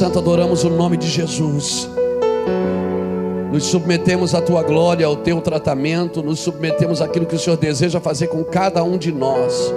[0.00, 1.86] Santo, adoramos o nome de Jesus.
[3.52, 8.00] Nos submetemos à tua glória, ao teu tratamento, nos submetemos àquilo que o Senhor deseja
[8.00, 9.74] fazer com cada um de nós.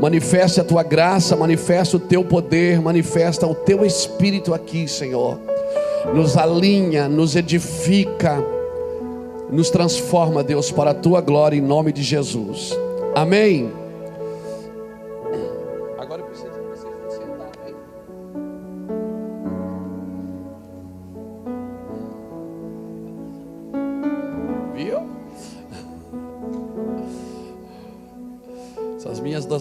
[0.00, 5.36] Manifeste a tua graça, manifesta o teu poder, manifesta o teu espírito aqui, Senhor.
[6.14, 8.40] Nos alinha, nos edifica,
[9.50, 12.72] nos transforma, Deus, para a tua glória, em nome de Jesus.
[13.16, 13.85] Amém.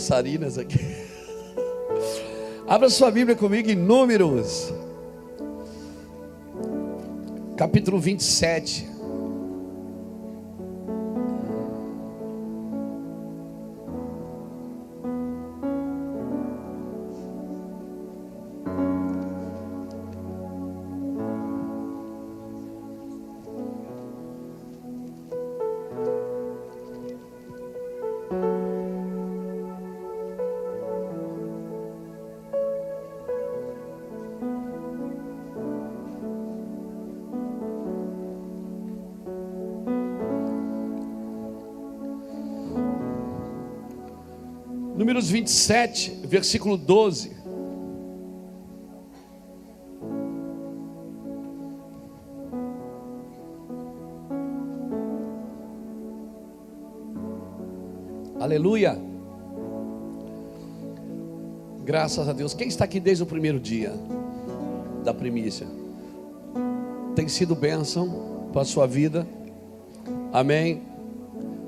[0.06, 0.80] Dançarinas aqui.
[2.68, 4.72] Abra sua Bíblia comigo em Números,
[7.58, 8.95] capítulo 27.
[45.26, 47.32] Números 27, versículo 12.
[58.40, 59.00] Aleluia.
[61.84, 62.54] Graças a Deus.
[62.54, 63.94] Quem está aqui desde o primeiro dia
[65.04, 65.66] da primícia?
[67.16, 69.26] Tem sido bênção para a sua vida.
[70.32, 70.84] Amém.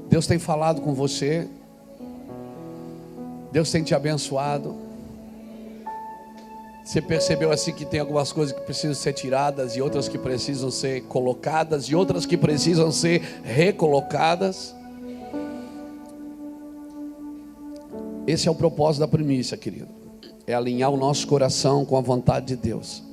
[0.10, 1.48] Deus tem falado com você.
[3.52, 4.76] Deus tem te abençoado.
[6.88, 10.72] Você percebeu assim que tem algumas coisas que precisam ser tiradas e outras que precisam
[10.72, 14.74] ser colocadas e outras que precisam ser recolocadas?
[18.26, 19.90] Esse é o propósito da primícia, querido.
[20.46, 23.04] É alinhar o nosso coração com a vontade de Deus.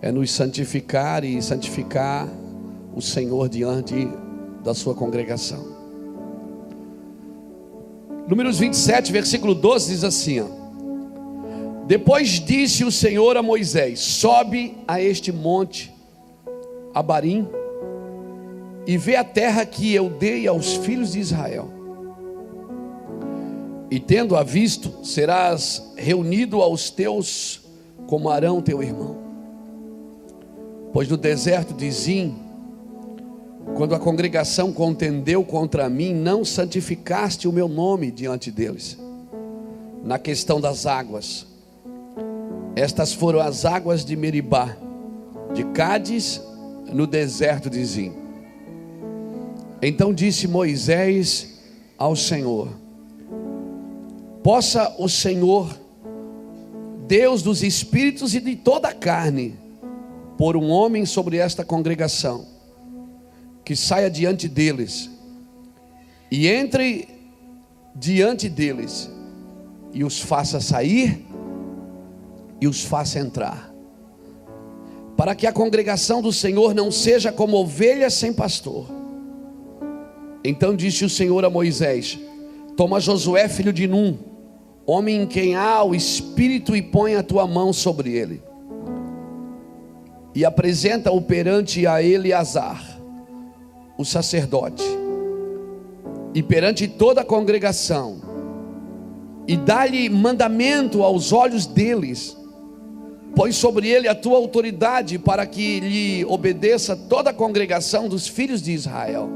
[0.00, 2.26] É nos santificar e santificar
[2.94, 4.08] o Senhor diante
[4.64, 5.75] da sua congregação.
[8.28, 10.46] Números 27, versículo 12 diz assim: ó,
[11.86, 15.94] Depois disse o Senhor a Moisés: Sobe a este monte,
[16.92, 17.46] Abarim,
[18.86, 21.70] e vê a terra que eu dei aos filhos de Israel.
[23.88, 27.60] E tendo-a visto, serás reunido aos teus
[28.08, 29.16] como Arão teu irmão.
[30.92, 32.34] Pois no deserto de Zim,
[33.74, 38.96] quando a congregação contendeu contra mim, não santificaste o meu nome diante deles.
[40.04, 41.46] Na questão das águas,
[42.76, 44.76] estas foram as águas de Meribá,
[45.52, 46.40] de Cádiz,
[46.92, 48.12] no deserto de Zim.
[49.82, 51.58] Então disse Moisés
[51.98, 52.68] ao Senhor:
[54.42, 55.76] Possa o Senhor,
[57.06, 59.54] Deus dos espíritos e de toda a carne,
[60.38, 62.55] pôr um homem sobre esta congregação
[63.66, 65.10] que saia diante deles
[66.30, 67.08] e entre
[67.96, 69.10] diante deles
[69.92, 71.26] e os faça sair
[72.60, 73.74] e os faça entrar,
[75.16, 78.86] para que a congregação do Senhor não seja como ovelhas sem pastor.
[80.44, 82.20] Então disse o Senhor a Moisés:
[82.76, 84.16] Toma Josué, filho de Num,
[84.86, 88.40] homem em quem há o espírito, e põe a tua mão sobre ele,
[90.36, 92.95] e apresenta-o perante a Eleazar
[93.96, 94.84] o sacerdote,
[96.34, 98.20] e perante toda a congregação,
[99.48, 102.36] e dá-lhe mandamento aos olhos deles,
[103.34, 108.62] põe sobre ele a tua autoridade para que lhe obedeça toda a congregação dos filhos
[108.62, 109.28] de Israel.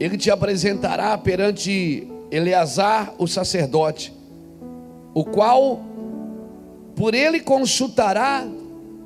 [0.00, 4.12] Ele te apresentará perante Eleazar, o sacerdote,
[5.14, 5.80] o qual
[6.94, 8.46] por ele consultará,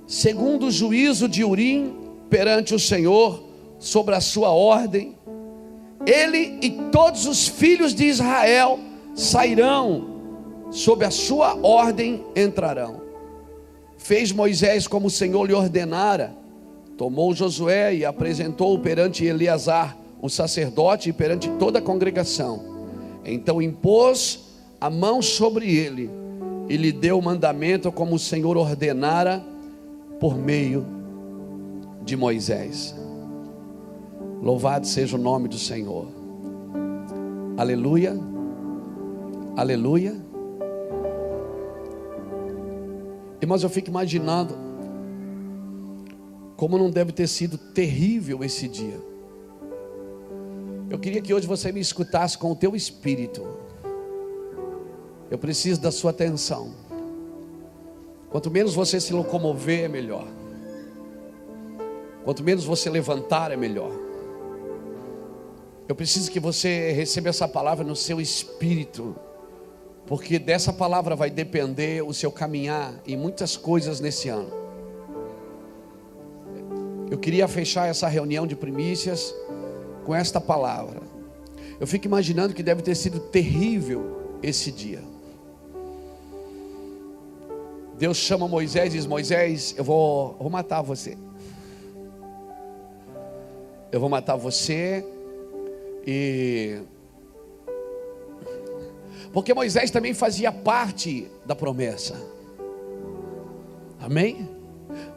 [0.06, 1.94] segundo o juízo de Urim,
[2.28, 3.42] perante o Senhor,
[3.82, 5.16] sobre a sua ordem,
[6.06, 8.78] ele e todos os filhos de Israel
[9.12, 13.02] sairão, sob a sua ordem entrarão.
[13.98, 16.32] Fez Moisés como o Senhor lhe ordenara,
[16.96, 22.62] tomou Josué e apresentou-o perante Eleazar, o sacerdote, e perante toda a congregação.
[23.24, 24.44] Então impôs
[24.80, 26.08] a mão sobre ele
[26.68, 29.44] e lhe deu o mandamento como o Senhor ordenara
[30.20, 30.86] por meio
[32.04, 33.01] de Moisés.
[34.42, 36.08] Louvado seja o nome do Senhor.
[37.56, 38.18] Aleluia.
[39.56, 40.16] Aleluia.
[43.40, 44.54] Irmãos, eu fico imaginando
[46.56, 49.00] como não deve ter sido terrível esse dia.
[50.90, 53.46] Eu queria que hoje você me escutasse com o teu espírito.
[55.30, 56.72] Eu preciso da sua atenção.
[58.28, 60.26] Quanto menos você se locomover, é melhor.
[62.24, 64.01] Quanto menos você levantar, é melhor.
[65.88, 69.16] Eu preciso que você receba essa palavra no seu espírito,
[70.06, 74.50] porque dessa palavra vai depender o seu caminhar em muitas coisas nesse ano.
[77.10, 79.34] Eu queria fechar essa reunião de primícias
[80.04, 81.02] com esta palavra.
[81.78, 85.02] Eu fico imaginando que deve ter sido terrível esse dia.
[87.98, 91.18] Deus chama Moisés e diz: Moisés, eu vou, vou matar você.
[93.90, 95.04] Eu vou matar você
[96.06, 96.80] e.
[99.32, 102.20] Porque Moisés também fazia parte da promessa.
[104.00, 104.48] Amém?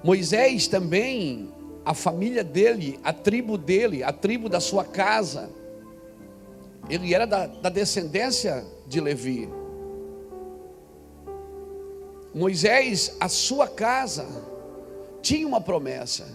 [0.04, 1.52] Moisés também,
[1.84, 5.50] a família dele, a tribo dele, a tribo da sua casa,
[6.90, 9.50] ele era da, da descendência de Levi.
[12.34, 14.28] Moisés, a sua casa,
[15.22, 16.28] tinha uma promessa.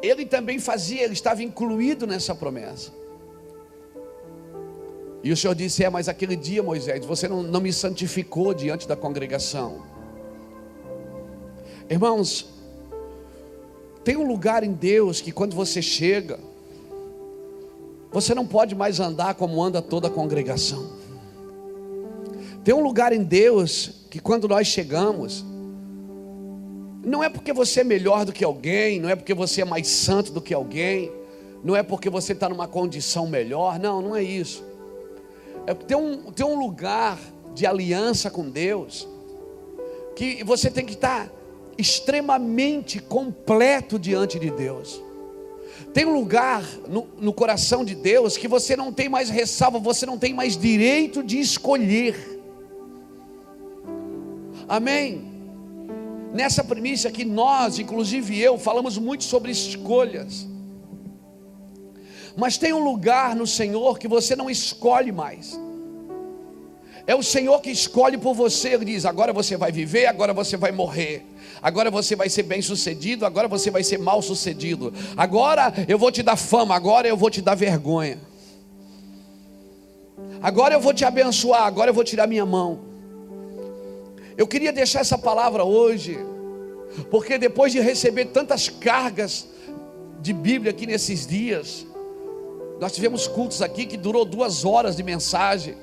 [0.00, 2.97] Ele também fazia, ele estava incluído nessa promessa.
[5.22, 8.86] E o Senhor disse: É, mas aquele dia, Moisés, você não, não me santificou diante
[8.86, 9.82] da congregação.
[11.90, 12.48] Irmãos,
[14.04, 16.38] tem um lugar em Deus que quando você chega,
[18.10, 20.92] você não pode mais andar como anda toda a congregação.
[22.64, 25.44] Tem um lugar em Deus que quando nós chegamos,
[27.02, 29.88] não é porque você é melhor do que alguém, não é porque você é mais
[29.88, 31.10] santo do que alguém,
[31.64, 34.67] não é porque você está numa condição melhor, não, não é isso.
[35.68, 37.18] É tem um, tem um lugar
[37.54, 39.06] de aliança com Deus,
[40.16, 41.30] que você tem que estar
[41.76, 44.98] extremamente completo diante de Deus.
[45.92, 50.06] Tem um lugar no, no coração de Deus que você não tem mais ressalva, você
[50.06, 52.40] não tem mais direito de escolher.
[54.66, 55.22] Amém?
[56.32, 60.48] Nessa premissa que nós, inclusive eu, falamos muito sobre escolhas.
[62.38, 65.58] Mas tem um lugar no Senhor que você não escolhe mais.
[67.04, 68.74] É o Senhor que escolhe por você.
[68.74, 71.26] Ele diz: agora você vai viver, agora você vai morrer.
[71.60, 74.94] Agora você vai ser bem sucedido, agora você vai ser mal sucedido.
[75.16, 78.20] Agora eu vou te dar fama, agora eu vou te dar vergonha.
[80.40, 82.78] Agora eu vou te abençoar, agora eu vou tirar minha mão.
[84.36, 86.16] Eu queria deixar essa palavra hoje,
[87.10, 89.48] porque depois de receber tantas cargas
[90.20, 91.87] de Bíblia aqui nesses dias,
[92.80, 95.76] nós tivemos cultos aqui que durou duas horas de mensagem,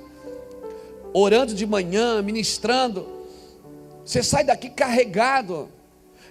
[1.14, 3.08] orando de manhã, ministrando.
[4.06, 5.70] Você sai daqui carregado.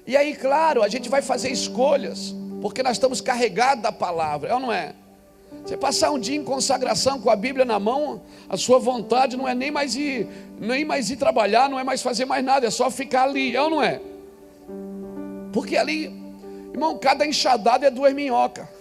[0.07, 4.55] E aí, claro, a gente vai fazer escolhas, porque nós estamos carregados da palavra, é
[4.55, 4.95] ou não é?
[5.63, 9.49] Você passar um dia em consagração com a Bíblia na mão, a sua vontade não
[9.49, 10.29] é nem mais ir,
[10.59, 13.63] nem mais ir trabalhar, não é mais fazer mais nada, é só ficar ali, é
[13.63, 14.01] ou não é?
[15.53, 16.13] Porque ali,
[16.73, 18.74] irmão, cada enxadada é duas minhocas.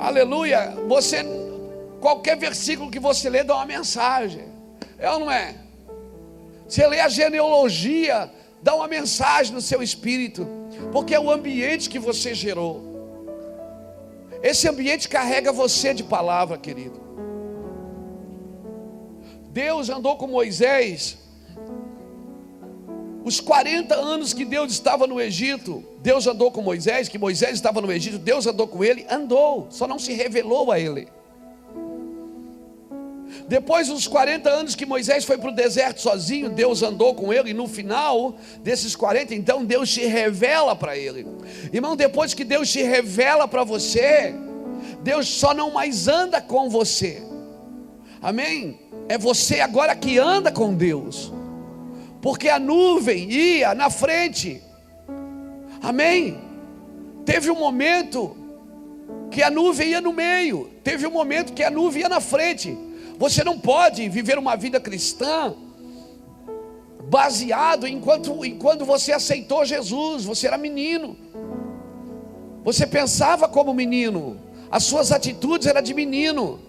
[0.00, 0.74] Aleluia.
[0.86, 1.24] Você,
[2.00, 4.44] qualquer versículo que você lê dá uma mensagem,
[4.98, 5.54] é ou não é?
[6.68, 8.30] Você lê a genealogia,
[8.62, 10.46] dá uma mensagem no seu espírito,
[10.92, 12.96] porque é o ambiente que você gerou.
[14.42, 17.00] Esse ambiente carrega você de palavra, querido.
[19.48, 21.25] Deus andou com Moisés.
[23.26, 27.80] Os 40 anos que Deus estava no Egito, Deus andou com Moisés, que Moisés estava
[27.80, 31.08] no Egito, Deus andou com ele, andou, só não se revelou a ele.
[33.48, 37.50] Depois dos 40 anos que Moisés foi para o deserto sozinho, Deus andou com ele,
[37.50, 41.26] e no final desses 40, então Deus se revela para ele.
[41.72, 44.36] Irmão, depois que Deus se revela para você,
[45.02, 47.20] Deus só não mais anda com você.
[48.22, 48.78] Amém?
[49.08, 51.32] É você agora que anda com Deus.
[52.20, 54.62] Porque a nuvem ia na frente.
[55.82, 56.38] Amém?
[57.24, 58.36] Teve um momento
[59.30, 62.76] que a nuvem ia no meio, teve um momento que a nuvem ia na frente.
[63.18, 65.54] Você não pode viver uma vida cristã
[67.08, 71.16] baseado enquanto enquanto você aceitou Jesus, você era menino.
[72.64, 76.60] Você pensava como menino, as suas atitudes eram de menino.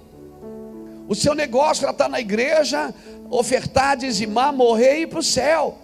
[1.07, 2.93] O seu negócio era estar na igreja,
[3.29, 5.77] ofertar, dizimar, morrer e ir para o céu.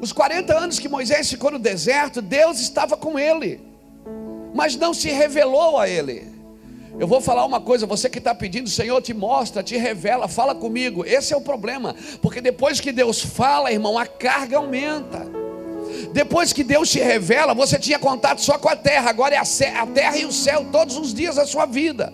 [0.00, 3.60] Os 40 anos que Moisés ficou no deserto, Deus estava com ele,
[4.54, 6.32] mas não se revelou a ele.
[6.98, 10.54] Eu vou falar uma coisa, você que está pedindo, Senhor, te mostra, te revela, fala
[10.54, 11.04] comigo.
[11.04, 15.26] Esse é o problema, porque depois que Deus fala, irmão, a carga aumenta.
[16.12, 19.86] Depois que Deus te revela, você tinha contato só com a terra, agora é a
[19.86, 22.12] terra e o céu todos os dias da sua vida.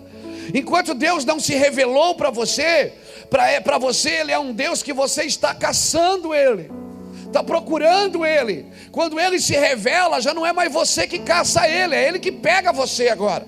[0.53, 2.93] Enquanto Deus não se revelou para você,
[3.63, 6.69] para você Ele é um Deus que você está caçando Ele,
[7.25, 8.65] está procurando Ele.
[8.91, 12.31] Quando Ele se revela, já não é mais você que caça Ele, é Ele que
[12.31, 13.47] pega você agora.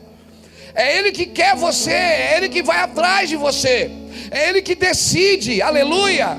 [0.75, 3.91] É Ele que quer você, é Ele que vai atrás de você,
[4.31, 6.37] é Ele que decide, aleluia.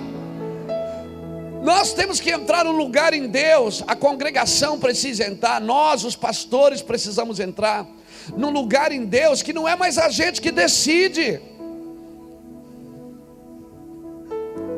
[1.63, 6.83] Nós temos que entrar no lugar em Deus, a congregação precisa entrar, nós, os pastores,
[6.83, 7.87] precisamos entrar
[8.37, 11.41] num lugar em Deus que não é mais a gente que decide.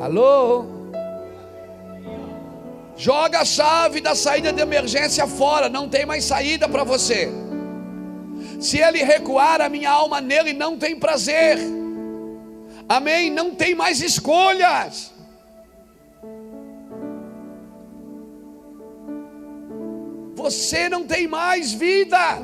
[0.01, 0.67] Alô?
[2.97, 7.31] Joga a chave da saída de emergência fora, não tem mais saída para você.
[8.61, 11.59] Se ele recuar, a minha alma nele não tem prazer.
[12.89, 13.31] Amém?
[13.31, 15.13] Não tem mais escolhas.
[20.35, 22.39] Você não tem mais vida.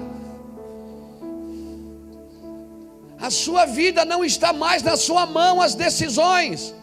[3.22, 6.74] A sua vida não está mais na sua mão as decisões.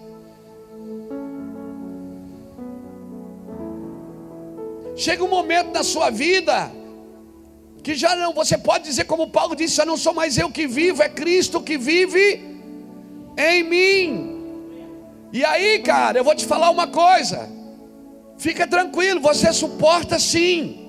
[4.96, 6.72] Chega um momento na sua vida
[7.84, 10.66] que já não, você pode dizer como Paulo disse, já não sou mais eu que
[10.66, 12.42] vivo, é Cristo que vive
[13.38, 14.40] em mim.
[15.34, 17.50] E aí, cara, eu vou te falar uma coisa.
[18.38, 20.89] Fica tranquilo, você suporta sim.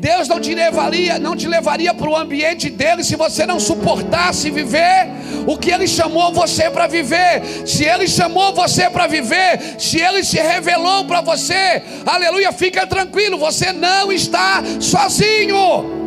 [0.00, 4.48] Deus não te levaria, não te levaria para o ambiente dele se você não suportasse
[4.48, 5.10] viver
[5.46, 7.66] o que ele chamou você para viver.
[7.66, 13.36] Se ele chamou você para viver, se ele se revelou para você, aleluia, fica tranquilo,
[13.36, 16.00] você não está sozinho.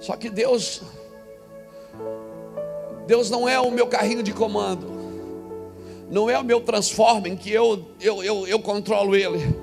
[0.00, 0.80] Só que Deus
[3.06, 5.01] Deus não é o meu carrinho de comando
[6.12, 9.58] não é o meu transforming que eu, eu, eu, eu controlo ele.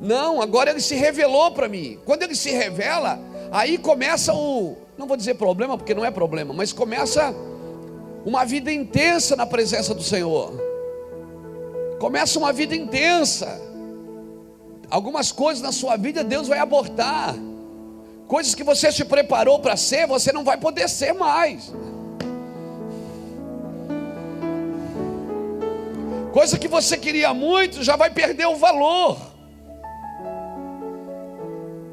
[0.00, 1.98] Não, agora ele se revelou para mim.
[2.06, 3.20] Quando ele se revela,
[3.52, 7.34] aí começa o, não vou dizer problema, porque não é problema, mas começa
[8.24, 10.54] uma vida intensa na presença do Senhor.
[12.00, 13.60] Começa uma vida intensa.
[14.88, 17.34] Algumas coisas na sua vida Deus vai abortar.
[18.26, 21.70] Coisas que você se preparou para ser, você não vai poder ser mais.
[26.34, 29.16] Coisa que você queria muito já vai perder o valor.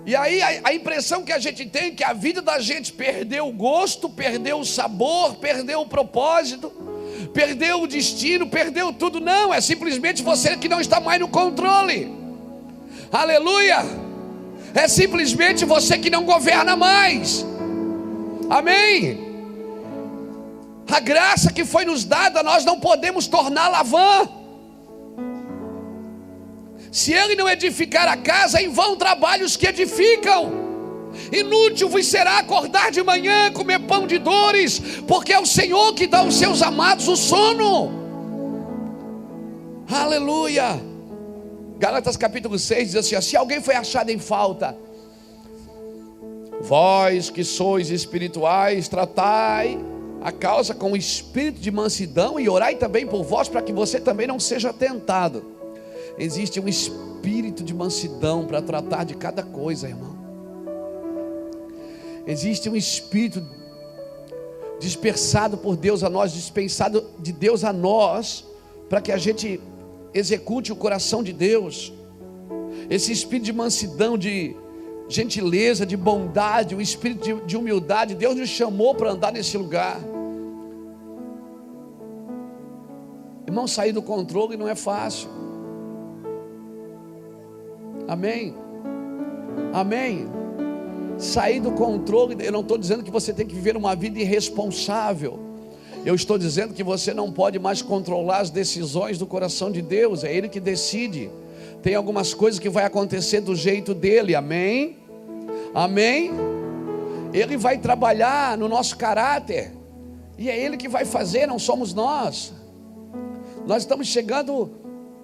[0.04, 2.92] E aí a, a, impressão que a gente tem é que a vida da gente
[2.92, 6.72] perdeu o gosto, perdeu o sabor, perdeu o propósito,
[7.36, 9.20] perdeu o destino, perdeu tudo.
[9.20, 12.12] Não, é simplesmente você que não está mais no controle.
[13.12, 13.86] Aleluia!
[14.74, 17.46] É simplesmente você que não governa mais.
[18.50, 19.31] Amém?
[20.92, 24.28] A graça que foi nos dada, nós não podemos torná-la vã.
[26.92, 30.52] Se ele não edificar a casa, em vão trabalhos que edificam.
[31.32, 36.08] Inútil vos será acordar de manhã, comer pão de dores, porque é o Senhor que
[36.08, 37.90] dá aos seus amados o sono.
[39.90, 40.78] Aleluia.
[41.80, 44.78] Gálatas capítulo 6 diz assim: se alguém foi achado em falta,
[46.60, 49.91] vós que sois espirituais, tratai
[50.22, 54.00] a causa com o espírito de mansidão e orai também por vós para que você
[54.00, 55.44] também não seja tentado.
[56.18, 60.16] Existe um espírito de mansidão para tratar de cada coisa, irmão.
[62.28, 63.44] Existe um espírito
[64.80, 68.46] dispersado por Deus a nós, dispensado de Deus a nós,
[68.88, 69.60] para que a gente
[70.14, 71.92] execute o coração de Deus.
[72.90, 74.56] Esse espírito de mansidão, de
[75.16, 80.00] gentileza, de bondade, o espírito de, de humildade, Deus nos chamou para andar nesse lugar.
[83.46, 85.30] Irmão, sair do controle não é fácil.
[88.08, 88.56] Amém.
[89.74, 90.28] Amém.
[91.18, 95.40] Sair do controle, eu não estou dizendo que você tem que viver uma vida irresponsável.
[96.06, 100.24] Eu estou dizendo que você não pode mais controlar as decisões do coração de Deus,
[100.24, 101.30] é Ele que decide.
[101.84, 105.01] Tem algumas coisas que vai acontecer do jeito dele, amém?
[105.74, 106.32] Amém?
[107.34, 109.72] Ele vai trabalhar no nosso caráter,
[110.38, 112.54] e é Ele que vai fazer, não somos nós.
[113.66, 114.72] Nós estamos chegando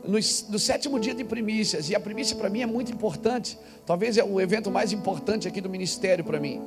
[0.03, 3.57] no, no, sétimo dia de primícias, e a primícia para mim é muito importante.
[3.85, 6.61] Talvez é o evento mais importante aqui do ministério para mim,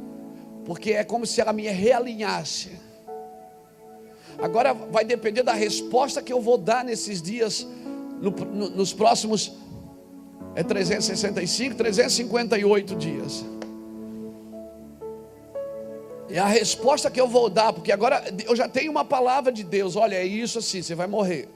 [0.64, 2.70] porque é como se ela me realinhasse.
[4.38, 7.66] Agora vai depender da resposta que eu vou dar nesses dias,
[8.20, 9.52] no, no, nos próximos
[10.54, 13.44] É 365, 358 dias.
[16.32, 19.64] É a resposta que eu vou dar, porque agora eu já tenho uma palavra de
[19.64, 19.96] Deus.
[19.96, 21.48] Olha, é isso assim, você vai morrer.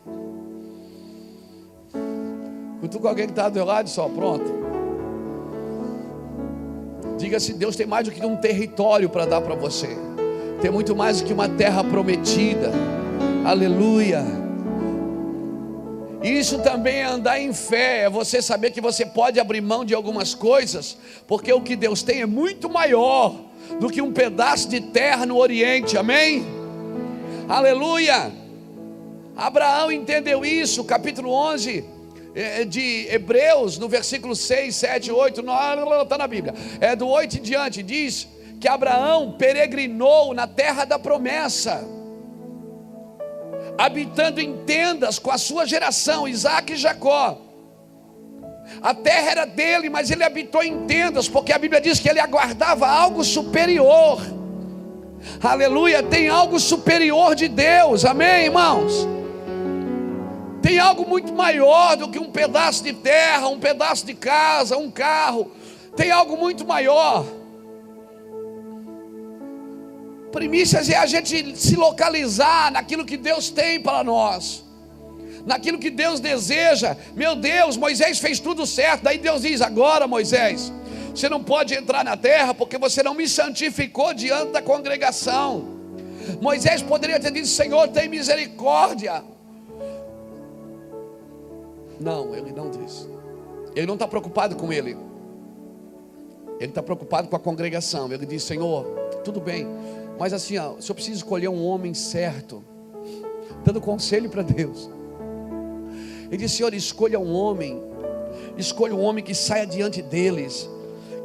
[2.81, 4.65] Cutuca alguém que está do teu lado só, pronto.
[7.17, 9.89] Diga se Deus tem mais do que um território para dar para você.
[10.61, 12.73] Tem muito mais do que uma terra prometida.
[13.45, 14.25] Aleluia.
[16.21, 19.95] Isso também é andar em fé, é você saber que você pode abrir mão de
[19.95, 20.97] algumas coisas,
[21.29, 25.37] porque o que Deus tem é muito maior do que um pedaço de terra no
[25.37, 26.45] Oriente, amém?
[27.49, 28.33] Aleluia!
[29.37, 31.85] Abraão entendeu isso, capítulo 11
[32.35, 35.43] é, de Hebreus, no versículo 6, 7, 8,
[36.03, 38.29] está na Bíblia, é do 8 em diante, diz
[38.61, 41.87] que Abraão peregrinou na terra da promessa,
[43.77, 47.44] habitando em tendas com a sua geração, Isaac e Jacó.
[48.85, 52.21] A terra era dele, mas ele habitou em tendas, porque a Bíblia diz que ele
[52.21, 54.21] aguardava algo superior.
[55.43, 59.09] Aleluia, tem algo superior de Deus, amém, irmãos?
[60.61, 64.91] Tem algo muito maior do que um pedaço de terra, um pedaço de casa, um
[64.91, 65.51] carro.
[65.97, 67.25] Tem algo muito maior.
[70.31, 74.64] Primícias é a gente se localizar naquilo que Deus tem para nós
[75.45, 76.97] naquilo que Deus deseja.
[77.15, 79.03] Meu Deus, Moisés fez tudo certo.
[79.03, 80.73] Daí Deus diz: Agora, Moisés,
[81.15, 85.75] você não pode entrar na terra porque você não me santificou diante da congregação.
[86.41, 89.23] Moisés poderia ter dito: Senhor, tem misericórdia.
[92.01, 93.09] Não, ele não disse.
[93.75, 94.97] Ele não está preocupado com ele.
[96.59, 98.11] Ele está preocupado com a congregação.
[98.13, 98.85] Ele diz: Senhor,
[99.25, 99.67] tudo bem,
[100.19, 102.65] mas assim, ó, se eu preciso escolher um homem certo,
[103.65, 104.91] dando conselho para Deus.
[106.27, 107.81] Ele disse: Senhor, escolha um homem,
[108.57, 110.69] escolha um homem que saia diante deles,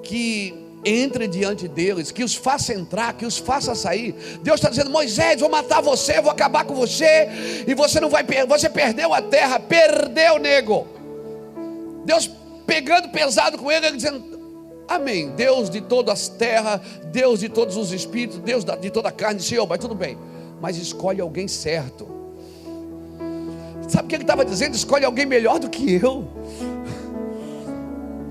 [0.04, 0.54] que
[0.84, 4.14] entre diante deles, que os faça entrar, que os faça sair.
[4.42, 7.28] Deus está dizendo: Moisés, vou matar você, vou acabar com você,
[7.68, 10.88] e você não vai perder, você perdeu a terra, perdeu, nego.
[12.06, 12.30] Deus
[12.66, 14.40] pegando pesado com ele, ele dizendo:
[14.88, 15.30] Amém.
[15.32, 19.42] Deus de todas as terras, Deus de todos os espíritos, Deus de toda a carne,
[19.42, 20.18] Senhor, mas tudo bem.
[20.62, 22.19] Mas escolhe alguém certo
[23.90, 24.76] Sabe o que ele estava dizendo?
[24.76, 26.28] Escolhe alguém melhor do que eu.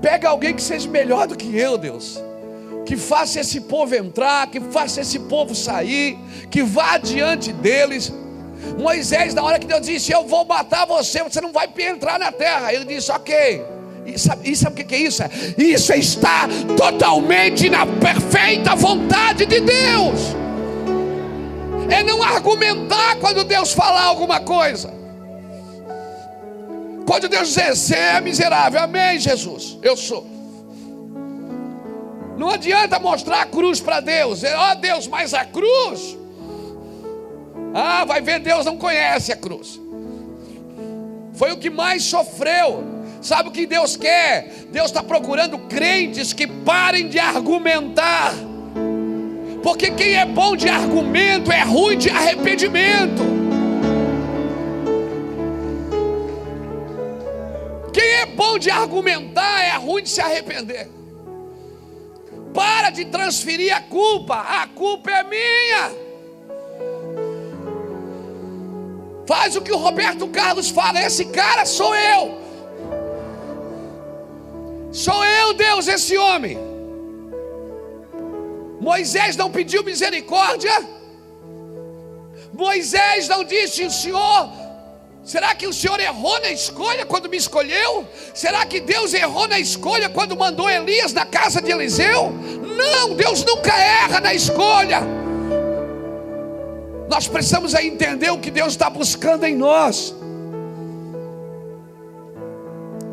[0.01, 2.17] Pega alguém que seja melhor do que eu, Deus.
[2.85, 6.17] Que faça esse povo entrar, que faça esse povo sair,
[6.49, 8.11] que vá adiante deles.
[8.79, 12.31] Moisés, na hora que Deus disse: Eu vou matar você, você não vai entrar na
[12.31, 12.73] terra.
[12.73, 13.61] Ele disse: Ok.
[14.05, 15.21] E sabe, e sabe o que é isso?
[15.57, 20.35] Isso é estar totalmente na perfeita vontade de Deus.
[21.91, 24.98] É não argumentar quando Deus falar alguma coisa.
[27.09, 30.27] Pode Deus dizer, você é miserável, amém, Jesus, eu sou.
[32.37, 36.15] Não adianta mostrar a cruz para Deus, ó oh, Deus, mas a cruz.
[37.73, 39.81] Ah, vai ver, Deus não conhece a cruz.
[41.33, 42.83] Foi o que mais sofreu.
[43.23, 44.67] Sabe o que Deus quer?
[44.71, 48.35] Deus está procurando crentes que parem de argumentar.
[49.63, 53.48] Porque quem é bom de argumento é ruim de arrependimento.
[57.93, 60.89] Quem é bom de argumentar é ruim de se arrepender.
[62.53, 66.09] Para de transferir a culpa, a culpa é minha.
[69.27, 72.39] Faz o que o Roberto Carlos fala, esse cara sou eu.
[74.91, 76.57] Sou eu, Deus, esse homem.
[78.79, 80.71] Moisés não pediu misericórdia.
[82.51, 84.49] Moisés não disse: O Senhor
[85.23, 88.07] Será que o Senhor errou na escolha quando me escolheu?
[88.33, 92.31] Será que Deus errou na escolha quando mandou Elias na casa de Eliseu?
[92.31, 95.01] Não, Deus nunca erra na escolha.
[97.09, 100.15] Nós precisamos entender o que Deus está buscando em nós.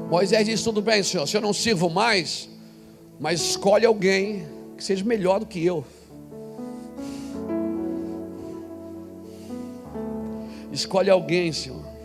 [0.09, 2.49] Moisés disse: Tudo bem, Senhor, se eu não sirvo mais,
[3.19, 5.85] mas escolhe alguém que seja melhor do que eu.
[10.71, 11.96] Escolhe alguém, Senhor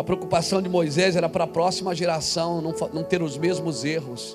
[0.00, 4.34] a preocupação de Moisés era para a próxima geração não, não ter os mesmos erros.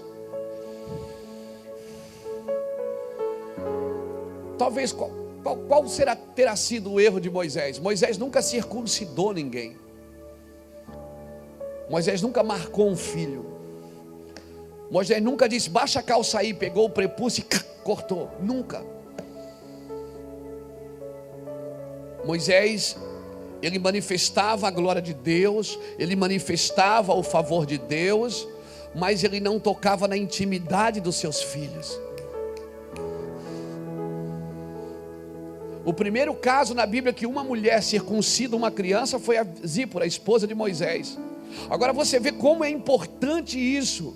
[4.59, 5.09] Talvez qual,
[5.41, 7.79] qual, qual, será, terá sido o erro de Moisés?
[7.79, 9.75] Moisés nunca circuncidou ninguém.
[11.89, 13.43] Moisés nunca marcou um filho.
[14.91, 18.29] Moisés nunca disse, baixa a calça aí, pegou o prepúcio e cortou.
[18.39, 18.85] Nunca.
[22.23, 22.95] Moisés
[23.65, 28.47] ele manifestava a glória de Deus, ele manifestava o favor de Deus,
[28.93, 31.99] mas ele não tocava na intimidade dos seus filhos.
[35.83, 40.07] O primeiro caso na Bíblia que uma mulher circuncida uma criança foi a Zípora, a
[40.07, 41.17] esposa de Moisés.
[41.67, 44.15] Agora você vê como é importante isso.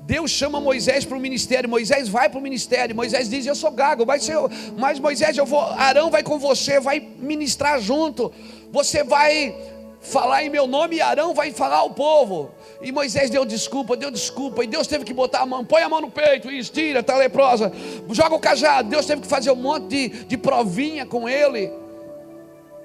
[0.00, 3.70] Deus chama Moisés para o ministério, Moisés vai para o ministério, Moisés diz: Eu sou
[3.70, 4.36] gago, ser,
[4.76, 8.32] mas Moisés, eu vou, Arão vai com você, vai ministrar junto,
[8.74, 9.54] você vai
[10.00, 12.50] falar em meu nome e Arão vai falar ao povo.
[12.82, 15.88] E Moisés deu desculpa, deu desculpa, e Deus teve que botar a mão, põe a
[15.88, 17.72] mão no peito e estira, está leprosa,
[18.10, 18.88] joga o cajado.
[18.88, 21.72] Deus teve que fazer um monte de, de provinha com ele,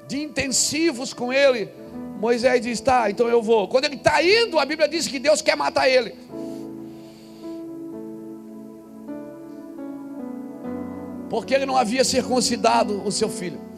[0.08, 1.70] de intensivos com ele.
[2.20, 3.68] Moisés diz: Tá, então eu vou.
[3.68, 6.14] Quando ele está indo, a Bíblia diz que Deus quer matar ele.
[11.32, 13.69] Porque ele não havia circuncidado o seu filho.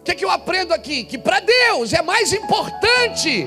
[0.00, 1.04] O que, que eu aprendo aqui?
[1.04, 3.46] Que para Deus é mais importante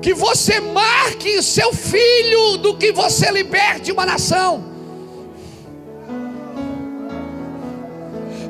[0.00, 4.64] que você marque seu filho do que você liberte uma nação.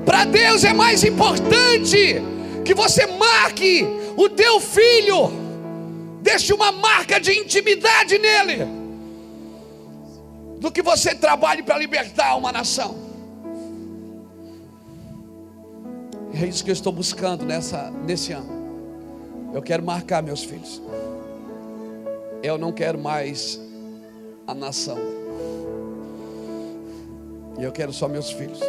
[0.05, 2.23] Para Deus é mais importante
[2.63, 5.31] que você marque o teu filho,
[6.21, 8.67] deixe uma marca de intimidade nele,
[10.61, 13.08] do que você trabalhe para libertar uma nação.
[16.41, 18.49] É isso que eu estou buscando nessa, nesse ano.
[19.53, 20.81] Eu quero marcar meus filhos.
[22.41, 23.61] Eu não quero mais
[24.47, 24.97] a nação.
[27.59, 28.61] E eu quero só meus filhos.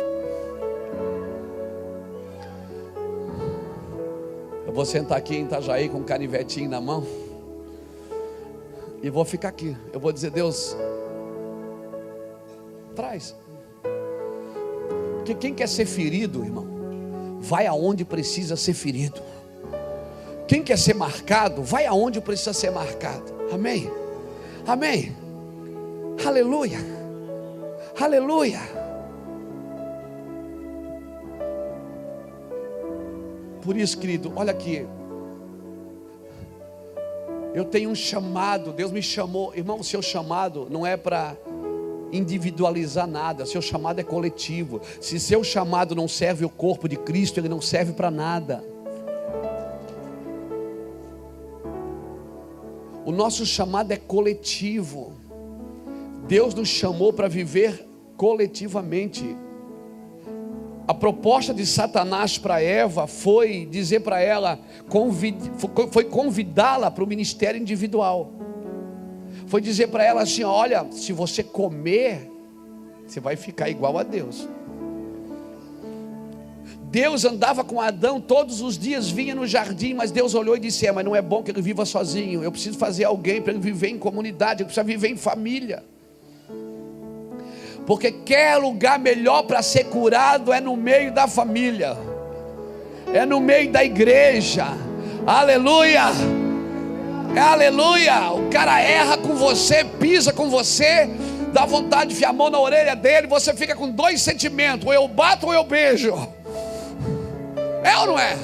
[4.65, 7.05] Eu vou sentar aqui em Itajaí com um canivetinho na mão.
[9.03, 9.77] E vou ficar aqui.
[9.93, 10.75] Eu vou dizer, Deus,
[12.95, 13.35] traz.
[15.17, 16.78] Porque quem quer ser ferido, irmão,
[17.39, 19.21] vai aonde precisa ser ferido.
[20.47, 23.33] Quem quer ser marcado, vai aonde precisa ser marcado.
[23.51, 23.89] Amém?
[24.65, 25.15] Amém?
[26.25, 26.79] Aleluia!
[27.99, 28.59] Aleluia!
[33.61, 34.87] Por isso, querido, olha aqui.
[37.53, 41.35] Eu tenho um chamado, Deus me chamou, irmão, o seu chamado não é para
[42.11, 44.81] individualizar nada, seu chamado é coletivo.
[44.99, 48.63] Se seu chamado não serve o corpo de Cristo, ele não serve para nada.
[53.05, 55.13] O nosso chamado é coletivo.
[56.27, 59.35] Deus nos chamou para viver coletivamente.
[60.87, 64.59] A proposta de Satanás para Eva foi dizer para ela,
[65.91, 68.31] foi convidá-la para o ministério individual.
[69.49, 72.31] Foi dizer para ela assim: olha, se você comer,
[73.05, 74.47] você vai ficar igual a Deus.
[76.83, 80.85] Deus andava com Adão todos os dias, vinha no jardim, mas Deus olhou e disse:
[80.85, 82.43] É, mas não é bom que ele viva sozinho.
[82.43, 85.83] Eu preciso fazer alguém para ele viver em comunidade, ele precisa viver em família.
[87.87, 91.97] Porque quer lugar melhor para ser curado é no meio da família,
[93.11, 94.67] é no meio da igreja.
[95.25, 96.38] Aleluia!
[97.37, 98.31] Aleluia!
[98.31, 101.09] O cara erra com você, pisa com você,
[101.53, 104.93] dá vontade de enfiar a mão na orelha dele, você fica com dois sentimentos: ou
[104.93, 106.13] eu bato ou eu beijo.
[107.83, 108.35] É ou não é?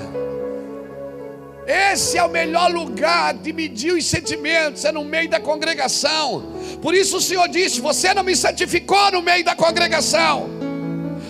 [1.67, 6.53] Esse é o melhor lugar de medir os sentimentos, é no meio da congregação.
[6.81, 10.47] Por isso o Senhor disse: Você não me santificou no meio da congregação.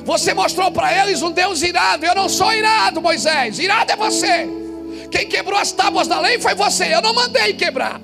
[0.04, 2.06] Você mostrou para eles um Deus irado.
[2.06, 3.58] Eu não sou irado, Moisés.
[3.58, 4.65] Irado é você.
[5.10, 6.94] Quem quebrou as tábuas da lei foi você.
[6.94, 8.02] Eu não mandei quebrar.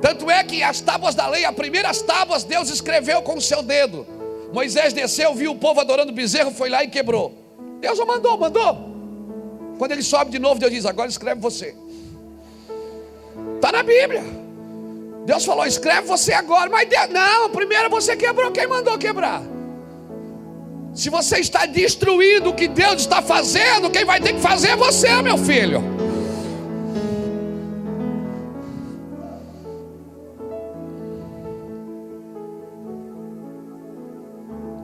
[0.00, 3.62] Tanto é que as tábuas da lei, as primeiras tábuas, Deus escreveu com o seu
[3.62, 4.06] dedo.
[4.52, 7.34] Moisés desceu, viu o povo adorando bezerro, foi lá e quebrou.
[7.80, 8.94] Deus o mandou, mandou.
[9.78, 11.74] Quando ele sobe de novo, Deus diz: Agora escreve você.
[13.56, 14.22] Está na Bíblia.
[15.24, 16.70] Deus falou: Escreve você agora.
[16.70, 18.52] Mas Deus, não, primeiro você quebrou.
[18.52, 19.42] Quem mandou quebrar?
[20.94, 24.76] Se você está destruindo o que Deus está fazendo, quem vai ter que fazer é
[24.76, 25.82] você, meu filho.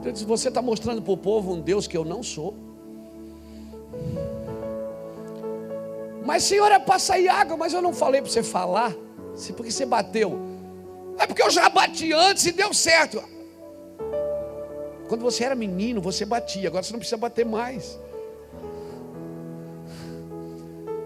[0.03, 2.55] Ele Você está mostrando para o povo um Deus que eu não sou.
[6.25, 8.93] Mas, Senhor, é para sair água, mas eu não falei para você falar.
[9.55, 10.37] Porque você bateu.
[11.17, 13.23] É porque eu já bati antes e deu certo.
[15.11, 16.69] Quando você era menino, você batia.
[16.69, 17.99] Agora você não precisa bater mais.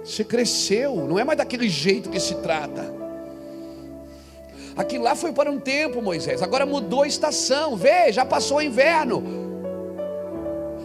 [0.03, 1.07] Você cresceu.
[1.07, 2.85] Não é mais daquele jeito que se trata.
[4.77, 6.43] Aquilo lá foi para um tempo, Moisés.
[6.43, 7.75] Agora mudou a estação.
[7.75, 9.23] Vê, já passou o inverno.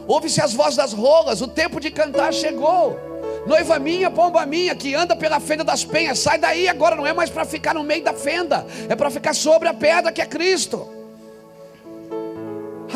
[0.08, 2.98] Ouve-se as vozes das rolas, o tempo de cantar chegou.
[3.46, 7.12] Noiva minha, pomba minha, que anda pela fenda das penhas, sai daí agora, não é
[7.12, 10.26] mais para ficar no meio da fenda, é para ficar sobre a pedra que é
[10.26, 10.99] Cristo.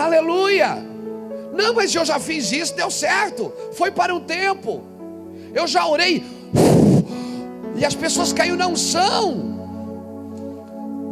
[0.04, 0.76] Aleluia!
[1.52, 4.82] Não, mas eu já fiz isso, deu certo, foi para um tempo.
[5.54, 6.22] Eu já orei,
[7.76, 9.54] e as pessoas caiu na unção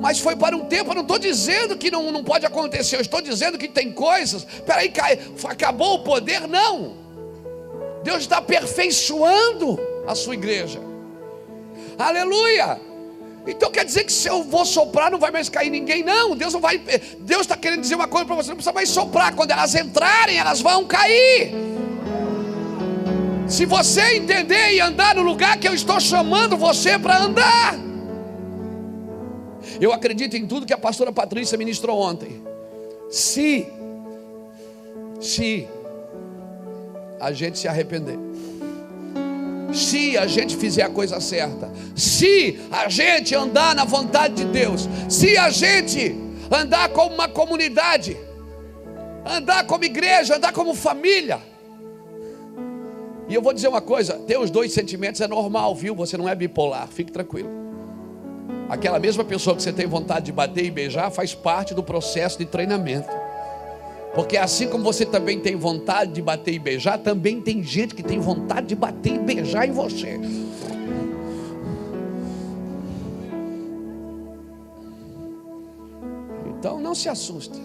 [0.03, 0.91] mas foi para um tempo.
[0.91, 4.43] Eu não estou dizendo que não, não pode acontecer, eu estou dizendo que tem coisas.
[4.67, 6.49] Peraí, cai, acabou o poder?
[6.49, 6.97] Não.
[8.03, 10.81] Deus está aperfeiçoando a sua igreja.
[11.97, 12.81] Aleluia.
[13.47, 16.03] Então quer dizer que se eu vou soprar não vai mais cair ninguém?
[16.03, 16.79] Não, Deus não vai.
[17.19, 19.35] Deus está querendo dizer uma coisa para você, não precisa mais soprar.
[19.35, 21.53] Quando elas entrarem, elas vão cair.
[23.49, 27.75] Se você entender e andar no lugar que eu estou chamando você para andar.
[29.81, 32.43] Eu acredito em tudo que a pastora Patrícia ministrou ontem.
[33.11, 33.67] Se,
[35.21, 35.69] se
[37.21, 38.19] a gente se arrepender,
[39.73, 44.89] se a gente fizer a coisa certa, se a gente andar na vontade de Deus,
[45.09, 46.15] se a gente
[46.51, 48.17] andar como uma comunidade,
[49.25, 51.41] andar como igreja, andar como família.
[53.29, 55.95] E eu vou dizer uma coisa: ter os dois sentimentos é normal, viu?
[55.95, 57.49] Você não é bipolar, fique tranquilo.
[58.69, 62.39] Aquela mesma pessoa que você tem vontade de bater e beijar faz parte do processo
[62.39, 63.09] de treinamento.
[64.15, 68.03] Porque assim como você também tem vontade de bater e beijar, também tem gente que
[68.03, 70.21] tem vontade de bater e beijar em você.
[76.47, 77.61] Então não se assuste.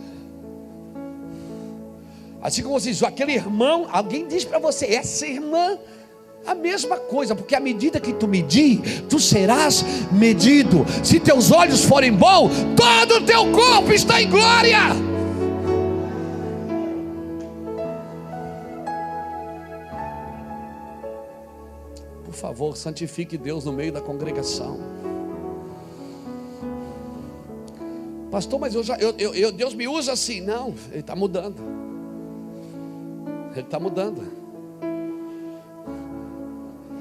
[2.41, 5.77] Assim como você diz, aquele irmão, alguém diz para você, essa irmã
[6.45, 9.83] a mesma coisa, porque à medida que tu medir, tu serás
[10.13, 10.86] medido.
[11.03, 15.16] Se teus olhos forem bons, todo o teu corpo está em glória.
[22.38, 24.80] Favor, santifique Deus no meio da congregação.
[28.32, 30.41] Pastor, mas eu já, eu, eu, Deus me usa assim.
[30.41, 31.62] Não, Ele está mudando.
[33.52, 34.21] Ele está mudando.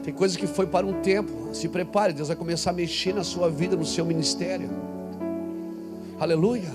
[0.02, 1.52] Tem coisas que foi para um tempo.
[1.52, 4.70] Se prepare, Deus vai começar a mexer na sua vida, no seu ministério.
[6.18, 6.72] Aleluia.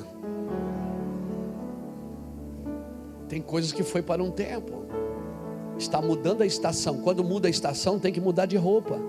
[3.30, 4.81] Tem coisas que foi para um tempo.
[5.82, 7.00] Está mudando a estação.
[7.00, 9.00] Quando muda a estação, tem que mudar de roupa.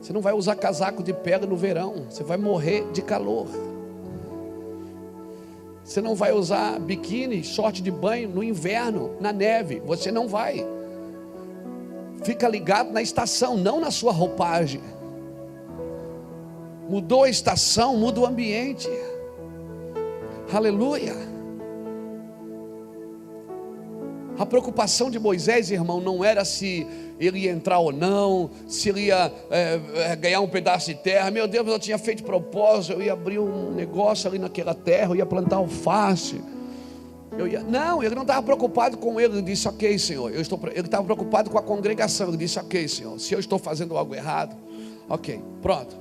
[0.00, 3.46] Você não vai usar casaco de pele no verão, você vai morrer de calor.
[5.84, 10.66] Você não vai usar biquíni, short de banho no inverno, na neve, você não vai.
[12.22, 14.80] Fica ligado na estação, não na sua roupagem.
[16.88, 18.88] Mudou a estação, muda o ambiente.
[20.50, 21.33] Aleluia.
[24.38, 26.86] A preocupação de Moisés, irmão, não era se
[27.20, 31.30] ele ia entrar ou não, se ele ia é, é, ganhar um pedaço de terra.
[31.30, 35.16] Meu Deus, eu tinha feito propósito, eu ia abrir um negócio ali naquela terra, eu
[35.16, 36.40] ia plantar alface.
[37.38, 39.34] Eu ia, não, ele não estava preocupado com ele.
[39.34, 40.32] Ele disse: Ok, Senhor.
[40.32, 42.28] Eu estou, ele estava preocupado com a congregação.
[42.28, 43.18] Ele disse: Ok, Senhor.
[43.18, 44.56] Se eu estou fazendo algo errado,
[45.08, 45.96] ok, pronto.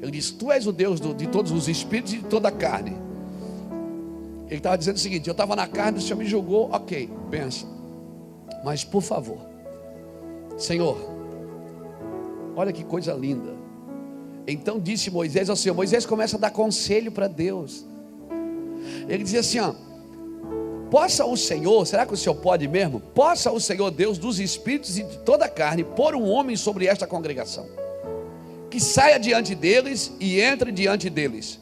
[0.00, 2.52] Ele disse: Tu és o Deus do, de todos os espíritos e de toda a
[2.52, 2.96] carne.
[4.52, 7.66] Ele estava dizendo o seguinte: Eu estava na carne, o Senhor me julgou, ok, pensa.
[8.62, 9.38] Mas por favor,
[10.58, 10.98] Senhor,
[12.54, 13.54] olha que coisa linda.
[14.46, 17.86] Então disse Moisés ao Senhor: Moisés começa a dar conselho para Deus.
[19.08, 19.72] Ele dizia assim: ó
[20.90, 23.00] Possa o Senhor, será que o Senhor pode mesmo?
[23.00, 26.84] Possa o Senhor, Deus dos espíritos e de toda a carne, pôr um homem sobre
[26.84, 27.66] esta congregação,
[28.70, 31.58] que saia diante deles e entre diante deles,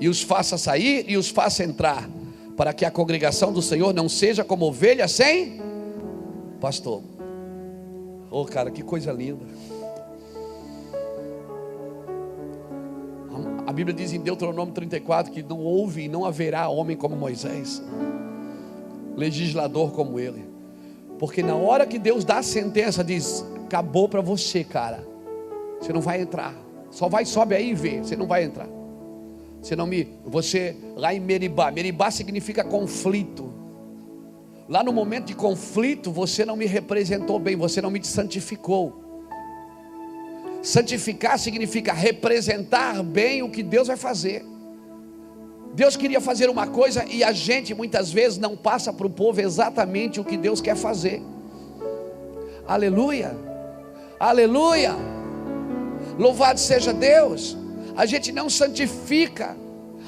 [0.00, 2.08] e os faça sair e os faça entrar,
[2.56, 5.60] para que a congregação do Senhor não seja como ovelha sem
[6.60, 7.02] pastor.
[8.30, 9.44] Oh, cara, que coisa linda.
[13.66, 17.82] A Bíblia diz em Deuteronômio 34 que não houve e não haverá homem como Moisés
[19.16, 20.44] legislador como ele.
[21.18, 25.06] Porque na hora que Deus dá a sentença, diz: acabou para você, cara.
[25.80, 26.54] Você não vai entrar.
[26.90, 27.98] Só vai, sobe aí e vê.
[27.98, 28.68] Você não vai entrar.
[29.64, 30.06] Você não me.
[30.26, 31.70] Você, lá em Meribá.
[31.70, 33.50] Meribá significa conflito.
[34.68, 39.02] Lá no momento de conflito, você não me representou bem, você não me santificou.
[40.62, 44.44] Santificar significa representar bem o que Deus vai fazer.
[45.74, 49.40] Deus queria fazer uma coisa e a gente muitas vezes não passa para o povo
[49.40, 51.22] exatamente o que Deus quer fazer.
[52.66, 53.34] Aleluia,
[54.20, 54.94] aleluia,
[56.18, 57.63] louvado seja Deus.
[57.96, 59.56] A gente não santifica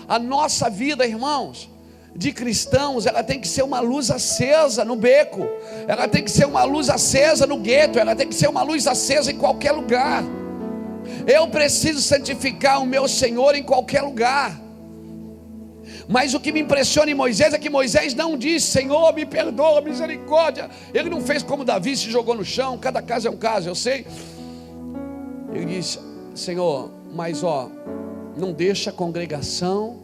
[0.09, 1.71] a nossa vida, irmãos,
[2.15, 5.47] de cristãos, ela tem que ser uma luz acesa no beco,
[5.87, 8.87] ela tem que ser uma luz acesa no gueto, ela tem que ser uma luz
[8.87, 10.25] acesa em qualquer lugar.
[11.27, 14.59] Eu preciso santificar o meu Senhor em qualquer lugar.
[16.09, 19.81] Mas o que me impressiona em Moisés é que Moisés não disse, Senhor, me perdoa,
[19.81, 20.71] misericórdia.
[20.95, 23.75] Ele não fez como Davi se jogou no chão, cada caso é um caso, eu
[23.75, 24.07] sei.
[25.53, 25.99] Ele disse,
[26.35, 27.71] Senhor, mas ó,
[28.37, 29.99] não deixa a congregação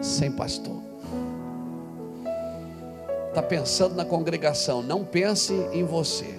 [0.00, 0.82] sem pastor.
[3.28, 6.38] Está pensando na congregação, não pense em você.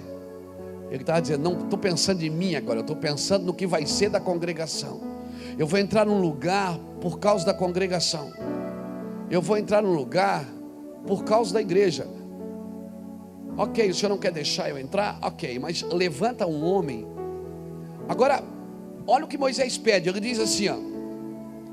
[0.90, 4.08] Ele estava dizendo: não estou pensando em mim agora, estou pensando no que vai ser
[4.08, 5.00] da congregação.
[5.58, 8.32] Eu vou entrar num lugar por causa da congregação.
[9.30, 10.44] Eu vou entrar num lugar
[11.06, 12.06] por causa da igreja.
[13.58, 15.18] Ok, o senhor não quer deixar eu entrar?
[15.22, 17.06] Ok, mas levanta um homem.
[18.08, 18.42] Agora,
[19.06, 20.08] olha o que Moisés pede.
[20.08, 20.76] Ele diz assim: ó,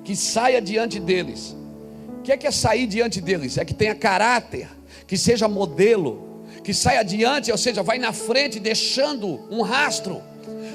[0.04, 1.56] que saia diante deles.
[2.19, 3.58] O que é que é sair diante deles?
[3.58, 4.69] É que tenha caráter,
[5.06, 10.22] que seja modelo, que sai adiante, ou seja, vai na frente, deixando um rastro,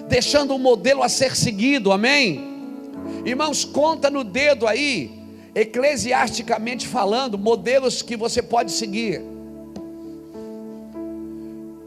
[0.08, 2.58] deixando um modelo a ser seguido, amém?
[3.24, 5.10] Irmãos, conta no dedo aí,
[5.54, 9.22] eclesiasticamente falando, modelos que você pode seguir.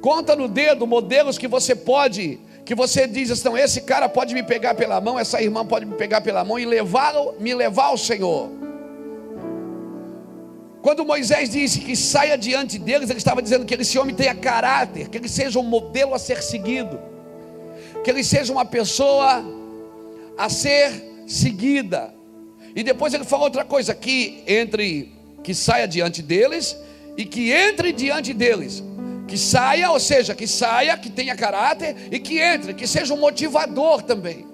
[0.01, 4.43] Conta no dedo modelos que você pode, que você diz assim, esse cara pode me
[4.43, 7.97] pegar pela mão, essa irmã pode me pegar pela mão e levar, me levar ao
[7.97, 8.49] Senhor.
[10.81, 15.09] Quando Moisés disse que saia diante deles, ele estava dizendo que esse homem tenha caráter,
[15.09, 16.99] que ele seja um modelo a ser seguido,
[18.03, 19.43] que ele seja uma pessoa
[20.37, 22.13] a ser seguida.
[22.75, 26.75] E depois ele falou outra coisa: que entre, que saia diante deles
[27.15, 28.83] e que entre diante deles.
[29.31, 33.17] Que saia, ou seja, que saia, que tenha caráter e que entre, que seja um
[33.17, 34.45] motivador também.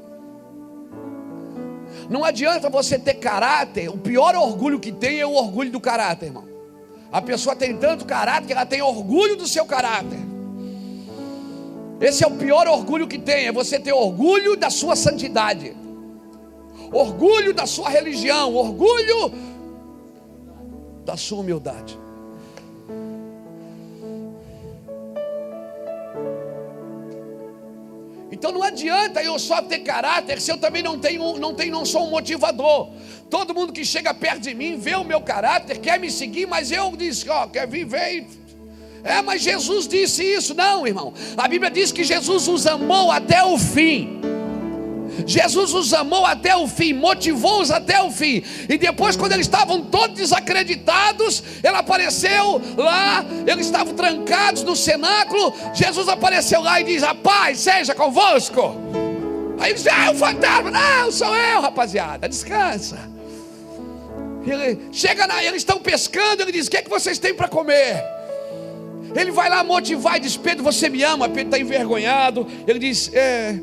[2.08, 6.28] Não adianta você ter caráter, o pior orgulho que tem é o orgulho do caráter,
[6.28, 6.48] irmão.
[7.12, 10.20] A pessoa tem tanto caráter que ela tem orgulho do seu caráter.
[12.00, 15.76] Esse é o pior orgulho que tem, é você ter orgulho da sua santidade,
[16.92, 19.34] orgulho da sua religião, orgulho
[21.04, 21.98] da sua humildade.
[28.38, 31.84] Então não adianta eu só ter caráter se eu também não tenho, não tenho, não
[31.84, 32.90] sou um motivador.
[33.32, 36.72] Todo mundo que chega perto de mim vê o meu caráter, quer me seguir, mas
[36.72, 38.28] eu disse, ó, quer vir, vem.
[39.04, 41.16] É, mas Jesus disse isso, não, irmão.
[41.36, 44.22] A Bíblia diz que Jesus os amou até o fim.
[45.26, 48.44] Jesus os amou até o fim, motivou-os até o fim.
[48.70, 55.54] E depois, quando eles estavam todos desacreditados, ele apareceu lá, eles estavam trancados no cenáculo.
[55.74, 58.76] Jesus apareceu lá e diz: A paz seja convosco.
[59.60, 60.72] Aí eles dizem: Ah, é um fantasma.
[60.72, 62.98] Não, sou eu, rapaziada, descansa.
[64.46, 66.42] Ele chega lá, eles estão pescando.
[66.42, 68.04] Ele diz: O que é que vocês têm para comer?
[69.16, 71.28] Ele vai lá motivar e diz: Pedro, você me ama?
[71.28, 72.48] Pedro está envergonhado.
[72.68, 73.60] Ele diz: É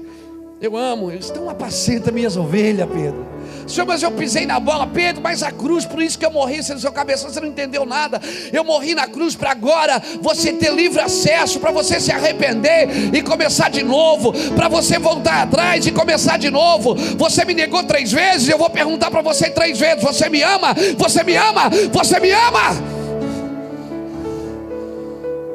[0.66, 3.26] eu amo, eles estão apacenta minhas ovelhas, Pedro.
[3.66, 6.62] Senhor, mas eu pisei na bola, Pedro, mas a cruz, por isso que eu morri,
[6.62, 8.20] você no seu cabeção, você não entendeu nada.
[8.52, 13.22] Eu morri na cruz para agora você ter livre acesso, para você se arrepender e
[13.22, 16.94] começar de novo, para você voltar atrás e começar de novo.
[16.94, 20.74] Você me negou três vezes, eu vou perguntar para você três vezes: você me ama?
[20.98, 21.70] Você me ama?
[21.92, 22.94] Você me ama?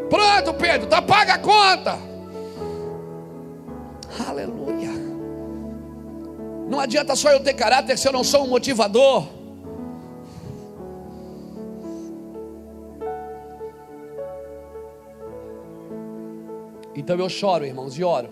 [0.10, 2.09] Pronto, Pedro, tá paga a conta.
[6.70, 9.28] Não adianta só eu ter caráter se eu não sou um motivador.
[16.96, 18.30] Então eu choro, irmãos, e oro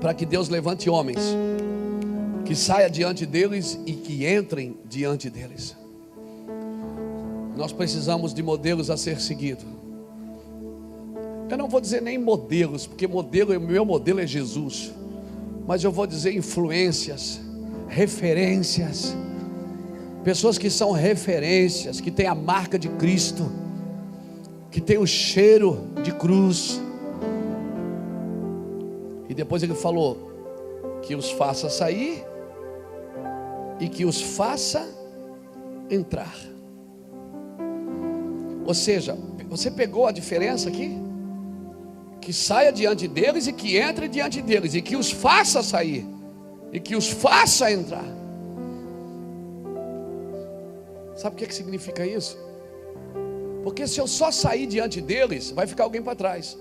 [0.00, 1.18] para que Deus levante homens
[2.44, 5.76] que saia diante deles e que entrem diante deles.
[7.54, 9.66] Nós precisamos de modelos a ser seguido.
[11.50, 14.92] Eu não vou dizer nem modelos, porque modelo, meu modelo é Jesus
[15.68, 17.38] mas eu vou dizer influências,
[17.88, 19.14] referências,
[20.24, 23.52] pessoas que são referências, que têm a marca de Cristo,
[24.70, 26.80] que tem o cheiro de cruz.
[29.28, 30.32] E depois ele falou
[31.02, 32.24] que os faça sair
[33.78, 34.88] e que os faça
[35.90, 36.34] entrar.
[38.64, 39.18] Ou seja,
[39.50, 41.07] você pegou a diferença aqui?
[42.20, 46.06] Que saia diante deles e que entre diante deles, e que os faça sair,
[46.72, 48.04] e que os faça entrar.
[51.16, 52.38] Sabe o que, é que significa isso?
[53.64, 56.56] Porque se eu só sair diante deles, vai ficar alguém para trás.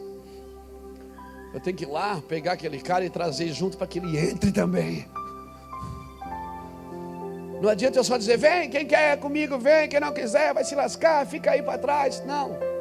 [1.53, 4.51] Eu tenho que ir lá, pegar aquele cara e trazer junto para que ele entre
[4.51, 5.07] também.
[7.61, 10.75] Não adianta eu só dizer, vem, quem quer comigo, vem, quem não quiser, vai se
[10.75, 12.23] lascar, fica aí para trás.
[12.25, 12.76] Não.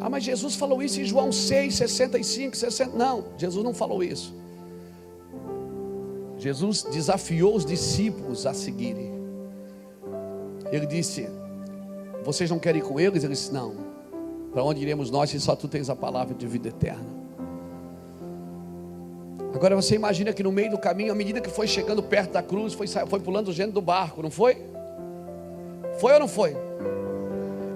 [0.00, 2.96] Ah, mas Jesus falou isso em João 6, 65, 60.
[2.96, 4.34] Não, Jesus não falou isso.
[6.38, 9.10] Jesus desafiou os discípulos a seguirem.
[10.70, 11.28] Ele disse:
[12.24, 13.24] Vocês não querem ir com eles?
[13.24, 13.74] Ele disse: Não.
[14.52, 17.18] Para onde iremos nós se só tu tens a palavra de vida eterna?
[19.54, 22.42] Agora você imagina que no meio do caminho, à medida que foi chegando perto da
[22.42, 24.56] cruz, foi, foi pulando gente do barco, não foi?
[25.98, 26.56] Foi ou não foi?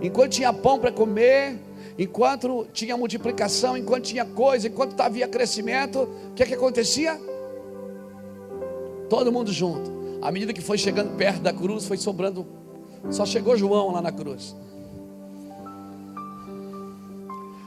[0.01, 1.59] Enquanto tinha pão para comer,
[1.99, 7.21] enquanto tinha multiplicação, enquanto tinha coisa, enquanto havia crescimento, o que é que acontecia?
[9.09, 9.91] Todo mundo junto.
[10.23, 12.47] À medida que foi chegando perto da cruz, foi sobrando.
[13.11, 14.55] Só chegou João lá na cruz.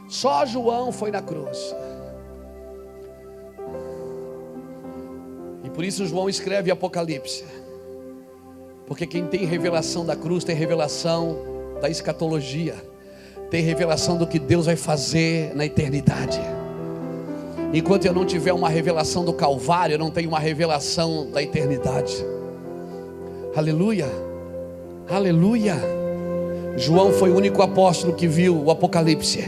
[0.08, 1.76] Só João foi na cruz.
[5.64, 7.44] E por isso João escreve Apocalipse.
[8.88, 11.38] Porque quem tem revelação da cruz tem revelação
[11.82, 12.76] da escatologia,
[13.56, 16.42] tem revelação do que Deus vai fazer na eternidade.
[17.74, 22.14] Enquanto eu não tiver uma revelação do Calvário, eu não tenho uma revelação da eternidade.
[23.56, 24.08] Aleluia,
[25.10, 25.78] aleluia.
[26.76, 29.48] João foi o único apóstolo que viu o Apocalipse,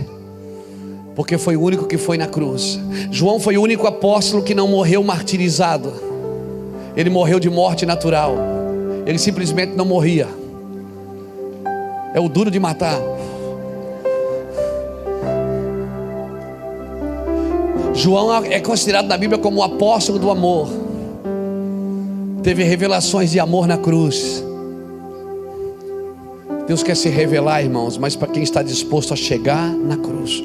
[1.14, 2.80] porque foi o único que foi na cruz.
[3.12, 6.08] João foi o único apóstolo que não morreu martirizado
[6.95, 8.36] ele morreu de morte natural.
[9.05, 10.28] Ele simplesmente não morria.
[12.14, 13.16] É o duro de matar.
[17.97, 20.69] João é considerado na Bíblia como o apóstolo do amor.
[22.43, 24.43] Teve revelações de amor na cruz.
[26.67, 30.43] Deus quer se revelar, irmãos, mas para quem está disposto a chegar na cruz.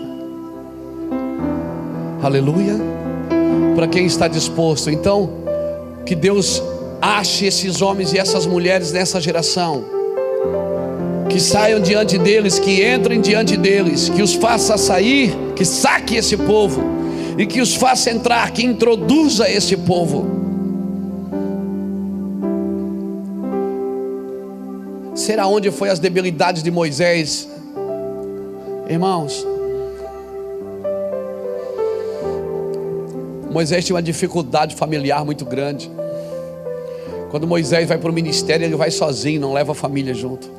[2.23, 2.81] Aleluia.
[3.77, 4.89] Para quem está disposto.
[4.89, 5.29] Então,
[6.07, 6.63] que Deus
[7.03, 9.85] ache esses homens e essas mulheres nessa geração.
[11.29, 16.35] Que saiam diante deles, que entrem diante deles, que os faça sair, que saque esse
[16.39, 17.02] povo
[17.39, 20.27] e que os faça entrar, que introduza esse povo.
[25.15, 27.49] Será onde foi as debilidades de Moisés?
[28.89, 29.47] Irmãos,
[33.51, 35.91] Moisés tinha uma dificuldade familiar muito grande.
[37.31, 40.51] Quando Moisés vai para o ministério, ele vai sozinho, não leva a família junto.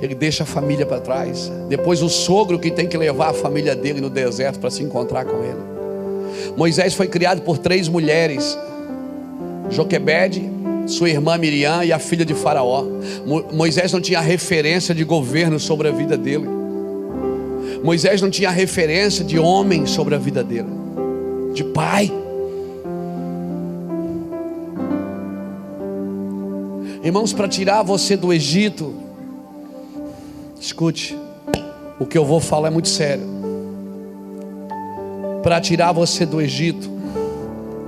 [0.00, 1.50] Ele deixa a família para trás.
[1.68, 5.24] Depois o sogro que tem que levar a família dele no deserto para se encontrar
[5.24, 5.78] com ele.
[6.56, 8.56] Moisés foi criado por três mulheres:
[9.70, 10.48] Joquebede,
[10.86, 12.84] sua irmã Miriam e a filha de Faraó.
[13.52, 16.48] Moisés não tinha referência de governo sobre a vida dele.
[17.82, 20.68] Moisés não tinha referência de homem sobre a vida dele,
[21.54, 22.10] de pai.
[27.02, 28.92] Irmãos, para tirar você do Egito,
[30.60, 31.18] escute,
[31.98, 33.24] o que eu vou falar é muito sério.
[35.42, 36.90] Para tirar você do Egito,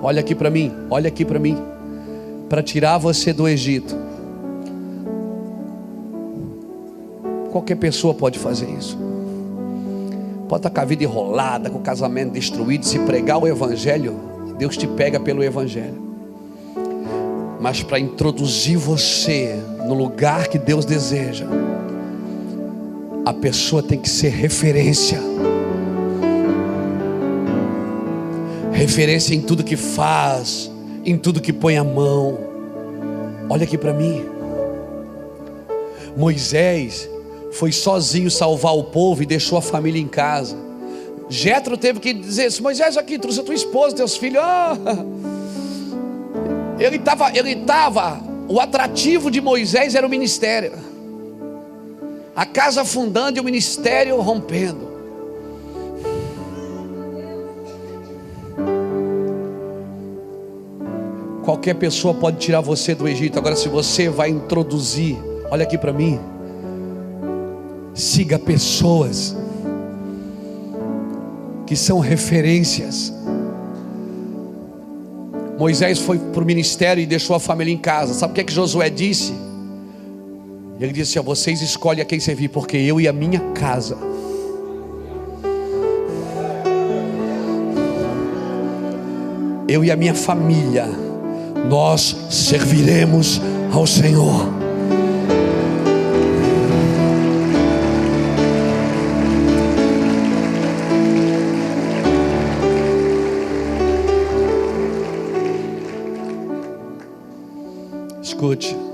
[0.03, 1.59] olha aqui para mim, olha aqui para mim.
[2.49, 3.97] Para tirar você do Egito,
[7.51, 9.11] qualquer pessoa pode fazer isso
[10.51, 14.18] pode estar com a vida enrolada, com o casamento destruído, se pregar o Evangelho,
[14.59, 16.11] Deus te pega pelo Evangelho.
[17.61, 19.57] Mas para introduzir você
[19.87, 21.47] no lugar que Deus deseja,
[23.25, 25.21] a pessoa tem que ser referência.
[28.73, 30.71] Referência em tudo que faz,
[31.05, 32.39] em tudo que põe a mão.
[33.49, 34.25] Olha aqui para mim.
[36.16, 37.09] Moisés
[37.53, 40.57] foi sozinho salvar o povo e deixou a família em casa.
[41.29, 44.43] Jetro teve que dizer: assim, Moisés, aqui, trouxe a tua esposa, teus filhos.
[44.43, 45.21] Oh.
[46.81, 48.21] Ele estava, ele estava.
[48.49, 50.89] O atrativo de Moisés era o ministério.
[52.41, 54.88] A casa afundando e o ministério rompendo.
[61.45, 63.38] Qualquer pessoa pode tirar você do Egito.
[63.38, 65.18] Agora, se você vai introduzir,
[65.51, 66.18] olha aqui para mim.
[67.93, 69.36] Siga pessoas
[71.66, 73.12] que são referências.
[75.59, 78.14] Moisés foi para o ministério e deixou a família em casa.
[78.14, 79.49] Sabe o que é que Josué disse?
[80.81, 83.99] Ele disse: assim, a vocês escolhem a quem servir, porque eu e a minha casa.
[89.68, 90.89] Eu e a minha família,
[91.68, 93.41] nós serviremos
[93.72, 94.49] ao Senhor.
[108.22, 108.89] Escute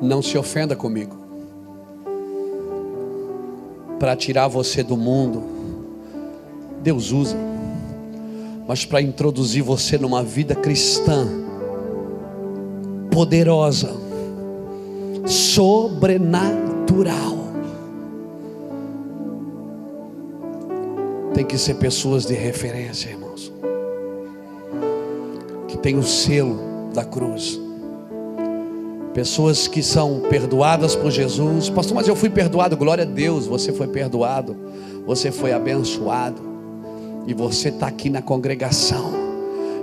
[0.00, 1.16] não se ofenda comigo.
[3.98, 5.42] Para tirar você do mundo,
[6.82, 7.36] Deus usa,
[8.66, 11.26] mas para introduzir você numa vida cristã
[13.10, 13.90] poderosa,
[15.26, 16.60] sobrenatural.
[21.34, 23.52] Tem que ser pessoas de referência, irmãos,
[25.68, 26.58] que tem o selo
[26.94, 27.60] da cruz.
[29.14, 31.68] Pessoas que são perdoadas por Jesus.
[31.68, 32.76] Pastor, mas eu fui perdoado.
[32.76, 34.56] Glória a Deus, você foi perdoado.
[35.04, 36.40] Você foi abençoado.
[37.26, 39.12] E você está aqui na congregação.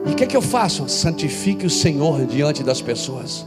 [0.06, 0.88] E o que, é que eu faço?
[0.88, 3.46] Santifique o Senhor diante das pessoas.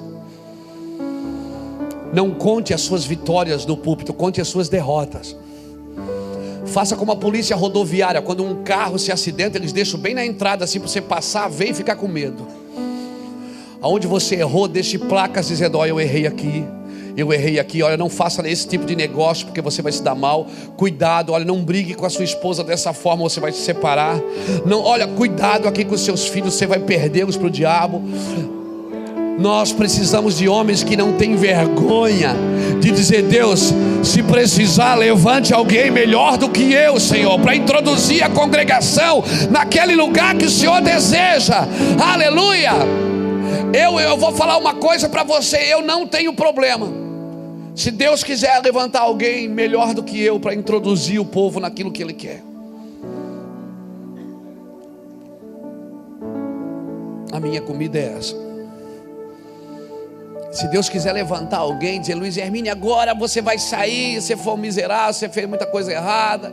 [2.13, 5.35] Não conte as suas vitórias no púlpito, conte as suas derrotas.
[6.67, 10.65] Faça como a polícia rodoviária, quando um carro se acidenta, eles deixam bem na entrada
[10.65, 12.47] assim para você passar, ver e ficar com medo.
[13.83, 16.65] Aonde você errou, deixe placas dizendo: Olha, eu errei aqui.
[17.17, 20.15] Eu errei aqui, olha, não faça esse tipo de negócio porque você vai se dar
[20.15, 20.47] mal.
[20.77, 24.19] Cuidado, olha, não brigue com a sua esposa dessa forma, você vai se separar.
[24.65, 28.03] Não, olha, cuidado aqui com os seus filhos, você vai perdê-los para o diabo.
[29.39, 32.35] Nós precisamos de homens que não têm vergonha
[32.81, 38.29] de dizer: Deus, se precisar, levante alguém melhor do que eu, Senhor, para introduzir a
[38.29, 41.67] congregação naquele lugar que o Senhor deseja.
[41.99, 43.10] Aleluia.
[43.73, 46.89] Eu, eu vou falar uma coisa para você: eu não tenho problema.
[47.75, 52.03] Se Deus quiser levantar alguém melhor do que eu para introduzir o povo naquilo que
[52.03, 52.43] Ele quer.
[57.33, 58.35] A minha comida é essa.
[60.51, 64.57] Se Deus quiser levantar alguém, dizer Luiz Hermine, agora você vai sair, você foi um
[64.57, 66.53] miserável, você fez muita coisa errada.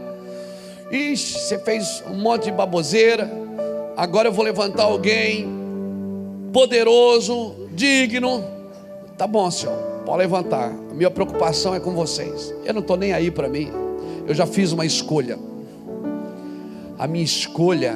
[0.91, 3.29] Ixi, você fez um monte de baboseira.
[3.97, 5.66] Agora eu vou levantar alguém
[6.57, 8.43] poderoso, digno.
[9.15, 10.71] Tá bom, Senhor, pode levantar.
[10.71, 12.51] A minha preocupação é com vocês.
[12.65, 13.71] Eu não estou nem aí para mim.
[14.25, 15.37] Eu já fiz uma escolha.
[16.97, 17.95] A minha escolha,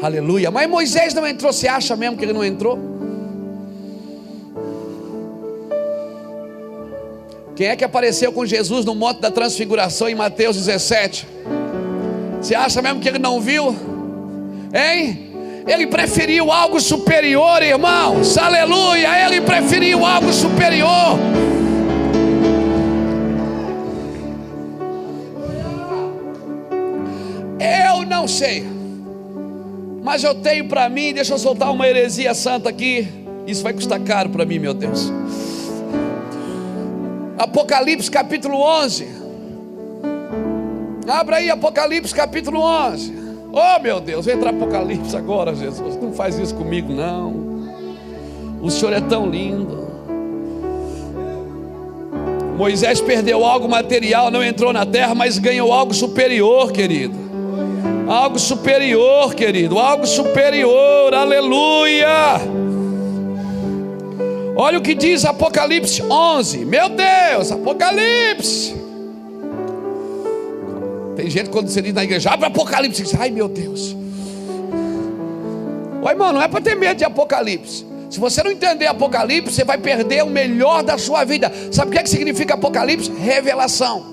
[0.00, 0.48] aleluia.
[0.48, 1.52] Mas Moisés não entrou.
[1.52, 2.78] Você acha mesmo que ele não entrou?
[7.56, 11.26] Quem é que apareceu com Jesus no monte da transfiguração em Mateus 17?
[12.40, 13.74] Você acha mesmo que ele não viu?
[14.72, 15.31] Hein?
[15.66, 18.36] Ele preferiu algo superior, irmãos.
[18.36, 19.26] Aleluia!
[19.26, 21.18] Ele preferiu algo superior.
[27.60, 28.64] Eu não sei.
[30.02, 33.06] Mas eu tenho para mim, deixa eu soltar uma heresia santa aqui.
[33.46, 35.12] Isso vai custar caro para mim, meu Deus.
[37.38, 39.06] Apocalipse capítulo 11.
[41.08, 43.21] Abra aí Apocalipse capítulo 11.
[43.52, 45.96] Oh meu Deus, entra Apocalipse agora, Jesus.
[46.00, 47.52] Não faz isso comigo, não.
[48.62, 49.82] O Senhor é tão lindo.
[52.56, 57.14] Moisés perdeu algo material, não entrou na terra, mas ganhou algo superior, querido.
[58.08, 59.78] Algo superior, querido.
[59.78, 62.40] Algo superior, aleluia.
[64.56, 66.64] Olha o que diz Apocalipse 11.
[66.64, 68.81] Meu Deus, Apocalipse.
[71.16, 73.94] Tem gente quando você diz na igreja, abre Apocalipse, diz, ai meu Deus.
[76.02, 77.86] Oi, irmão, não é para ter medo de Apocalipse.
[78.10, 81.52] Se você não entender Apocalipse, você vai perder o melhor da sua vida.
[81.70, 83.10] Sabe o que, é que significa Apocalipse?
[83.12, 84.12] Revelação.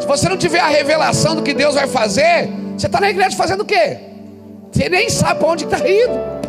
[0.00, 3.36] Se você não tiver a revelação do que Deus vai fazer, você está na igreja
[3.36, 3.98] fazendo o quê?
[4.72, 6.40] Você nem sabe para onde está indo.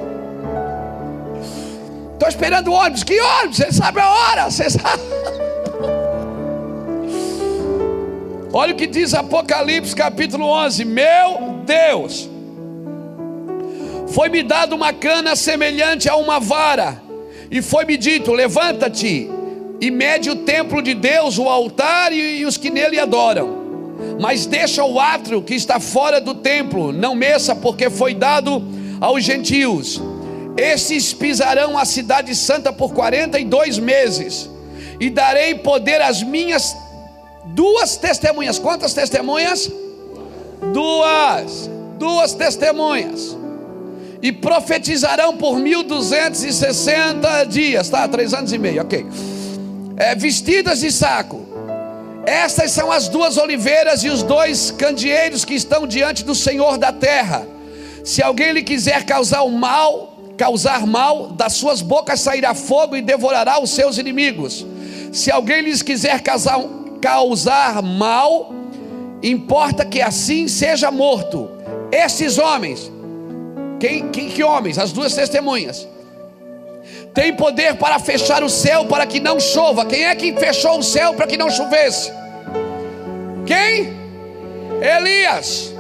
[2.14, 3.04] Estou esperando o ônibus.
[3.04, 3.58] Que ônibus?
[3.58, 4.50] Você sabe a hora.
[4.50, 5.02] Você sabe.
[8.54, 12.30] Olha o que diz Apocalipse capítulo 11: Meu Deus,
[14.10, 17.02] foi-me dado uma cana semelhante a uma vara,
[17.50, 19.30] e foi-me dito: Levanta-te
[19.80, 23.62] e mede o templo de Deus, o altar e os que nele adoram.
[24.20, 28.62] Mas deixa o átrio que está fora do templo, não meça, porque foi dado
[29.00, 30.02] aos gentios.
[30.58, 34.50] Esses pisarão a cidade santa por 42 meses,
[35.00, 36.76] e darei poder às minhas
[37.54, 38.60] duas testemunhas.
[38.60, 39.70] Quantas testemunhas?
[40.74, 41.70] Duas.
[41.98, 43.38] Duas testemunhas.
[44.22, 48.08] E profetizarão por 1260 dias, tá?
[48.08, 49.06] Três anos e meio, ok.
[49.98, 51.48] É, vestidas de saco.
[52.26, 56.92] Estas são as duas oliveiras e os dois candeeiros que estão diante do Senhor da
[56.92, 57.48] terra.
[58.04, 63.02] Se alguém lhe quiser causar o mal, causar mal, das suas bocas sairá fogo e
[63.02, 64.66] devorará os seus inimigos.
[65.12, 66.60] Se alguém lhes quiser causar,
[67.02, 68.54] causar mal,
[69.24, 71.50] importa que assim seja morto.
[71.92, 72.92] Esses homens,
[73.80, 74.78] quem, quem, que homens?
[74.78, 75.88] As duas testemunhas,
[77.14, 79.86] tem poder para fechar o céu para que não chova.
[79.86, 82.12] Quem é que fechou o céu para que não chovesse?
[83.46, 84.00] Quem?
[84.82, 85.74] Elias.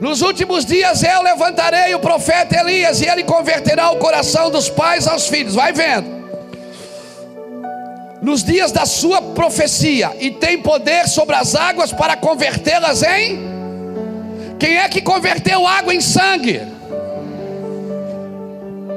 [0.00, 5.06] Nos últimos dias eu levantarei o profeta Elias e ele converterá o coração dos pais
[5.06, 5.54] aos filhos.
[5.54, 6.13] Vai vendo.
[8.24, 13.38] Nos dias da sua profecia, e tem poder sobre as águas para convertê-las em.
[14.58, 16.62] Quem é que converteu água em sangue?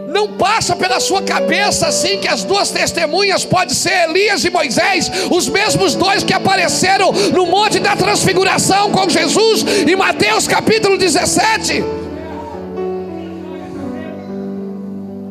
[0.07, 5.11] Não passa pela sua cabeça assim que as duas testemunhas podem ser Elias e Moisés,
[5.29, 11.83] os mesmos dois que apareceram no monte da transfiguração com Jesus em Mateus capítulo 17.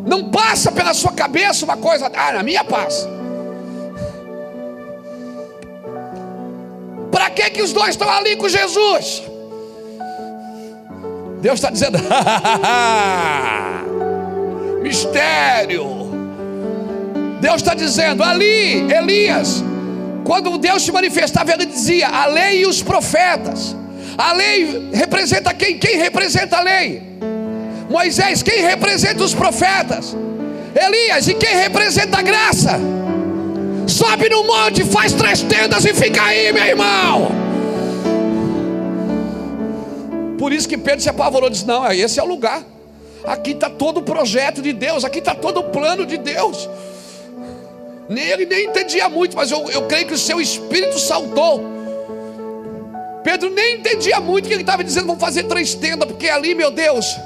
[0.05, 3.16] Não passa pela sua cabeça uma coisa, ah, na minha passa.
[7.11, 9.23] Para que que os dois estão ali com Jesus?
[11.41, 11.99] Deus está dizendo,
[14.83, 16.07] mistério.
[17.41, 19.63] Deus está dizendo ali, Elias,
[20.25, 23.77] quando Deus se manifestava, ele dizia: a lei e os profetas.
[24.19, 25.79] A lei representa quem?
[25.79, 27.03] Quem representa a lei?
[27.89, 30.17] Moisés, quem representa os profetas?
[30.75, 32.81] Elias, e quem representa a graça?
[33.87, 37.29] Sobe no monte, faz três tendas e fica aí, meu irmão.
[40.39, 42.65] Por isso que Pedro se apavorou, disse: Não, esse é o lugar.
[43.25, 46.69] Aqui está todo o projeto de Deus, aqui está todo o plano de Deus.
[48.09, 51.65] Nem ele nem entendia muito, mas eu, eu creio que o seu espírito saltou.
[53.25, 56.55] Pedro nem entendia muito o que ele estava dizendo, vamos fazer três tendas, porque ali,
[56.55, 57.17] meu Deus,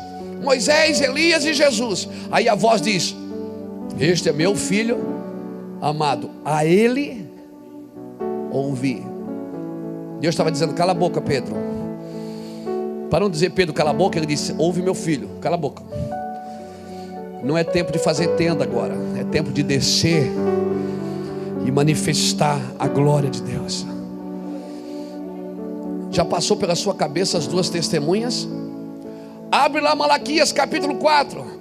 [0.43, 2.09] Moisés, Elias e Jesus.
[2.31, 3.15] Aí a voz diz:
[3.99, 5.20] Este é meu filho
[5.81, 7.29] amado, a ele
[8.51, 9.05] ouvi.
[10.21, 11.57] Deus estava dizendo: Cala a boca, Pedro.
[13.11, 15.83] Para não dizer Pedro, cala a boca, ele disse: Ouve meu filho, cala a boca.
[17.43, 20.31] Não é tempo de fazer tenda agora, é tempo de descer
[21.65, 23.87] e manifestar a glória de Deus.
[26.11, 28.47] Já passou pela sua cabeça as duas testemunhas?
[29.51, 31.60] Abre lá Malaquias capítulo 4.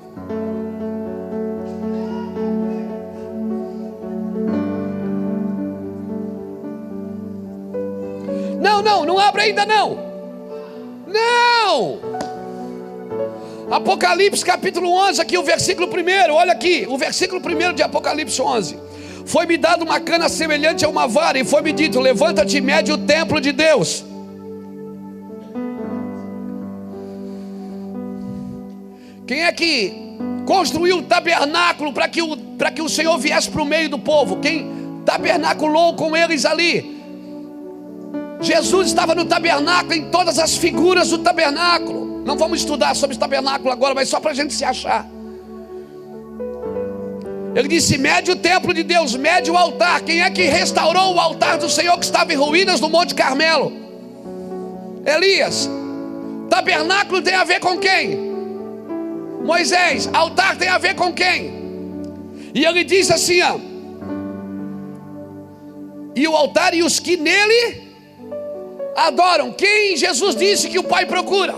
[8.89, 9.99] Não, não, abre ainda não.
[11.05, 11.99] Não!
[13.69, 18.79] Apocalipse capítulo 11, aqui o versículo 1, olha aqui, o versículo 1 de Apocalipse 11.
[19.27, 22.97] Foi-me dado uma cana semelhante a uma vara, e foi-me dito: Levanta-te e mede o
[22.97, 24.03] templo de Deus.
[29.27, 29.93] Quem é que
[30.47, 32.35] construiu o tabernáculo para que, o,
[32.75, 34.37] que o Senhor viesse para o meio do povo?
[34.37, 34.67] Quem
[35.05, 36.98] tabernaculou com eles ali?
[38.41, 42.23] Jesus estava no tabernáculo, em todas as figuras do tabernáculo.
[42.25, 45.05] Não vamos estudar sobre o tabernáculo agora, mas só para a gente se achar.
[47.55, 50.01] Ele disse: mede o templo de Deus, mede o altar.
[50.01, 53.73] Quem é que restaurou o altar do Senhor que estava em ruínas no Monte Carmelo?
[55.05, 55.69] Elias.
[56.49, 58.17] Tabernáculo tem a ver com quem?
[59.43, 60.09] Moisés.
[60.13, 61.59] Altar tem a ver com quem?
[62.53, 63.57] E ele disse assim: ó,
[66.15, 67.88] e o altar e os que nele
[69.07, 71.55] adoram quem Jesus disse que o Pai procura.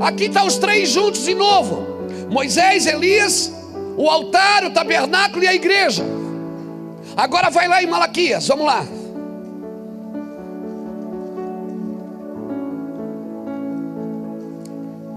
[0.00, 1.86] Aqui estão tá os três juntos de novo:
[2.30, 3.52] Moisés, Elias,
[3.96, 6.04] o altar, o tabernáculo e a igreja.
[7.16, 8.86] Agora vai lá em Malaquias, vamos lá.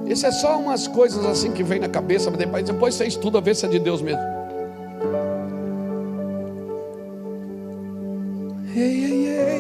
[0.08, 3.40] Isso é só umas coisas assim que vem na cabeça, mas depois, depois você estuda
[3.40, 4.20] ver se é de Deus mesmo.
[8.76, 9.51] Ei, ei, ei.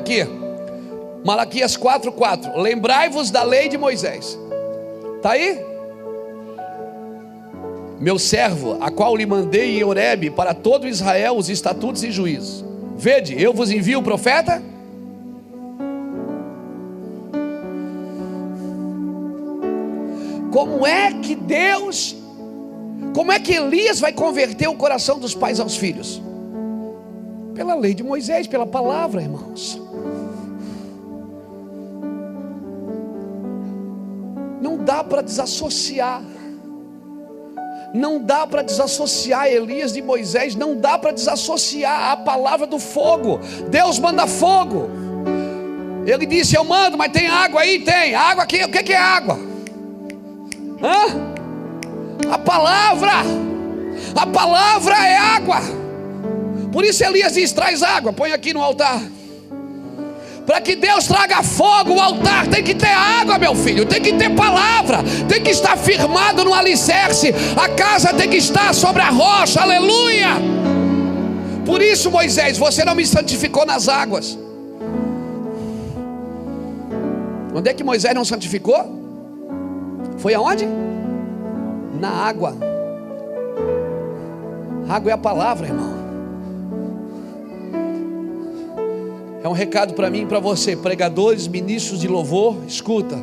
[0.00, 0.26] Aqui,
[1.24, 4.38] Malaquias 4,4: Lembrai-vos da lei de Moisés.
[5.16, 5.64] Está aí?
[8.00, 12.64] Meu servo, a qual lhe mandei em Horebe para todo Israel os estatutos e juízos.
[12.96, 14.62] Vede, eu vos envio o profeta
[20.50, 22.16] Como é que Deus,
[23.14, 26.20] como é que Elias vai converter o coração dos pais aos filhos?
[27.54, 29.80] Pela lei de Moisés, pela palavra, irmãos.
[34.70, 36.22] Não dá para desassociar.
[37.92, 43.40] Não dá para desassociar Elias de Moisés, não dá para desassociar a palavra do fogo.
[43.68, 44.88] Deus manda fogo.
[46.06, 47.80] Ele disse: Eu mando, mas tem água aí?
[47.80, 48.14] Tem.
[48.14, 49.36] Água aqui, o que é água?
[50.80, 52.30] Hã?
[52.32, 53.12] A palavra,
[54.14, 55.60] a palavra é água.
[56.72, 59.02] Por isso Elias diz: traz água, põe aqui no altar.
[60.46, 64.12] Para que Deus traga fogo, o altar tem que ter água, meu filho, tem que
[64.12, 69.10] ter palavra, tem que estar firmado no alicerce, a casa tem que estar sobre a
[69.10, 70.30] rocha, aleluia.
[71.64, 74.36] Por isso, Moisés, você não me santificou nas águas.
[77.54, 78.98] Onde é que Moisés não santificou?
[80.18, 80.66] Foi aonde?
[82.00, 82.56] Na água.
[84.88, 85.99] água é a palavra, irmão.
[89.42, 93.18] É um recado para mim e para você, pregadores, ministros de louvor, escuta.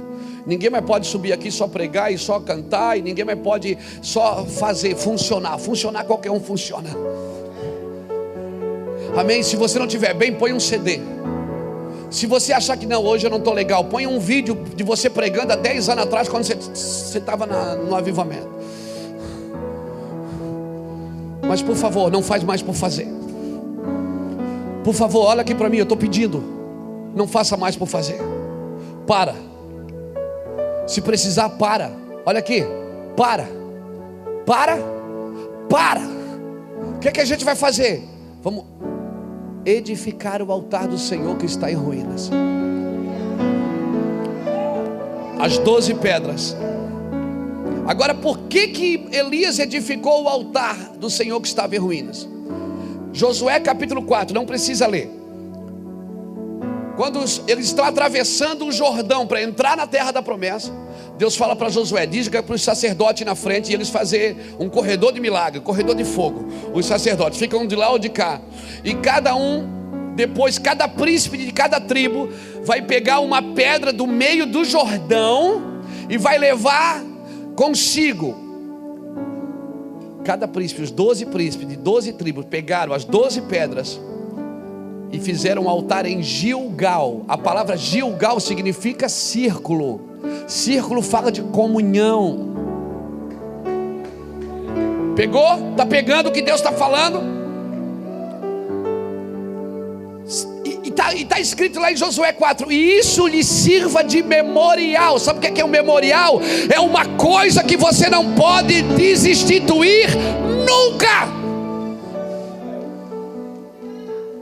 [0.47, 4.45] Ninguém mais pode subir aqui só pregar e só cantar, e ninguém mais pode só
[4.45, 5.57] fazer funcionar.
[5.59, 6.89] Funcionar qualquer um funciona.
[9.15, 9.43] Amém?
[9.43, 10.99] Se você não estiver bem, põe um CD.
[12.09, 15.09] Se você achar que não, hoje eu não estou legal, põe um vídeo de você
[15.09, 18.49] pregando há 10 anos atrás, quando você estava no avivamento.
[21.45, 23.07] Mas por favor, não faz mais por fazer.
[24.87, 26.41] Por favor, olha aqui para mim, eu estou pedindo.
[27.13, 28.21] Não faça mais por fazer.
[29.05, 29.35] Para.
[30.87, 31.91] Se precisar, para.
[32.25, 32.63] Olha aqui.
[33.17, 33.49] Para.
[34.45, 34.77] Para.
[35.69, 35.99] Para.
[36.95, 38.01] O que, é que a gente vai fazer?
[38.41, 38.63] Vamos
[39.65, 42.31] edificar o altar do Senhor que está em ruínas.
[45.37, 46.55] As doze pedras.
[47.85, 52.36] Agora, por que que Elias edificou o altar do Senhor que estava em ruínas?
[53.17, 55.09] Josué capítulo 4, não precisa ler.
[56.95, 60.71] Quando eles estão atravessando o Jordão para entrar na terra da promessa,
[61.17, 65.11] Deus fala para Josué: diz para os sacerdotes na frente e eles fazer um corredor
[65.11, 66.47] de milagre, corredor de fogo.
[66.75, 68.39] Os sacerdotes ficam de lá ou de cá,
[68.83, 72.29] e cada um, depois, cada príncipe de cada tribo
[72.63, 77.03] vai pegar uma pedra do meio do Jordão e vai levar
[77.55, 78.46] consigo
[80.27, 83.97] cada príncipe, os doze príncipes de doze tribos, pegaram as doze pedras
[85.09, 87.23] e fizeram um altar em Gilgal.
[87.29, 90.01] A palavra Gilgal significa círculo.
[90.45, 92.53] Círculo fala de comunhão.
[95.15, 95.71] Pegou?
[95.71, 97.36] Está pegando o que Deus está falando?
[100.97, 105.19] Está tá escrito lá em Josué 4: e isso lhe sirva de memorial.
[105.19, 106.41] Sabe o que é, que é um memorial?
[106.73, 110.09] É uma coisa que você não pode desinstituir
[110.67, 111.27] nunca.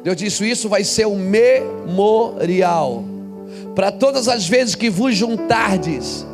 [0.04, 3.04] Deus disse: Isso vai ser um memorial
[3.76, 6.26] para todas as vezes que vos juntardes.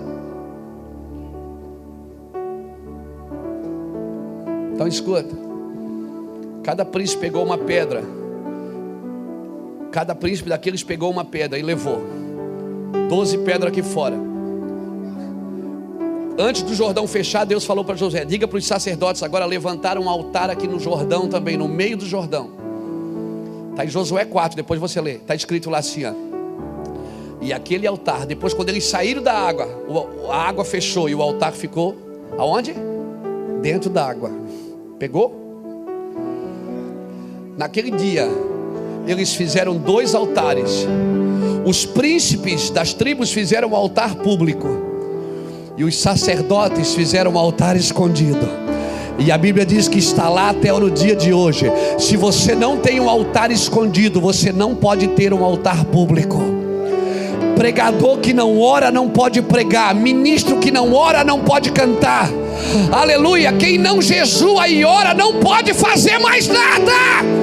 [4.73, 5.41] Então escuta.
[6.63, 8.20] Cada príncipe pegou uma pedra
[9.91, 12.01] Cada príncipe daqueles pegou uma pedra e levou.
[13.09, 14.15] Doze pedras aqui fora.
[16.37, 20.09] Antes do Jordão fechar, Deus falou para José: diga para os sacerdotes agora levantar um
[20.09, 22.51] altar aqui no Jordão também, no meio do Jordão.
[23.71, 25.15] Está em Josué 4, depois você lê.
[25.15, 26.13] Está escrito lá assim: ó.
[27.41, 29.67] E aquele altar, depois quando eles saíram da água,
[30.29, 31.97] a água fechou e o altar ficou
[32.37, 32.73] aonde?
[33.61, 34.31] Dentro da água.
[34.97, 35.41] Pegou?
[37.57, 38.29] Naquele dia,
[39.07, 40.87] eles fizeram dois altares.
[41.65, 44.67] Os príncipes das tribos fizeram um altar público,
[45.77, 48.47] e os sacerdotes fizeram um altar escondido.
[49.19, 51.71] E a Bíblia diz que está lá até no dia de hoje.
[51.99, 56.41] Se você não tem um altar escondido, você não pode ter um altar público.
[57.55, 62.29] Pregador que não ora não pode pregar, ministro que não ora não pode cantar.
[62.91, 63.53] Aleluia!
[63.53, 67.40] Quem não jejua e ora não pode fazer mais nada.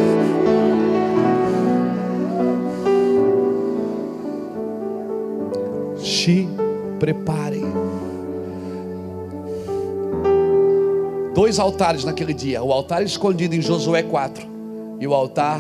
[6.28, 6.46] Te
[6.98, 7.64] preparem.
[11.34, 14.46] Dois altares naquele dia: o altar escondido em Josué 4
[15.00, 15.58] e o altar.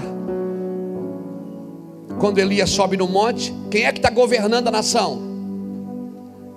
[2.20, 5.22] Quando Elias sobe no monte, quem é que está governando a nação?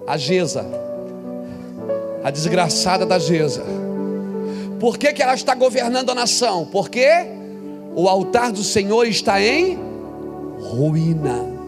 [0.07, 0.65] A Geza,
[2.23, 3.63] a desgraçada da Geza.
[4.79, 6.65] Por que, que ela está governando a nação?
[6.65, 7.07] Porque
[7.95, 9.77] o altar do Senhor está em
[10.59, 11.60] ruína.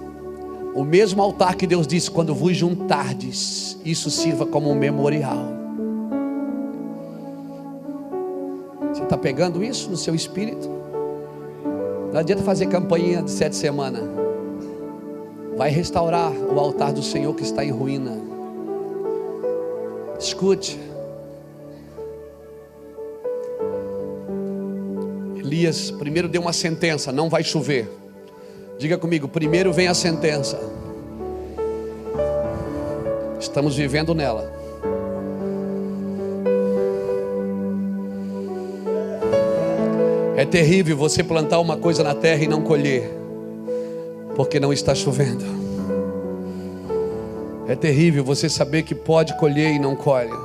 [0.75, 5.37] O mesmo altar que Deus disse: quando vos juntardes, isso sirva como um memorial.
[8.91, 10.69] Você está pegando isso no seu espírito?
[12.11, 14.03] Não adianta fazer campanha de sete semanas.
[15.55, 18.17] Vai restaurar o altar do Senhor que está em ruína.
[20.19, 20.79] Escute.
[25.37, 28.02] Elias primeiro deu uma sentença: não vai chover.
[28.83, 30.59] Diga comigo, primeiro vem a sentença.
[33.39, 34.51] Estamos vivendo nela.
[40.35, 43.09] É terrível você plantar uma coisa na terra e não colher,
[44.35, 45.45] porque não está chovendo.
[47.69, 50.37] É terrível você saber que pode colher e não colhe.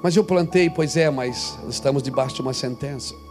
[0.00, 3.23] Mas eu plantei, pois é, mas estamos debaixo de uma sentença.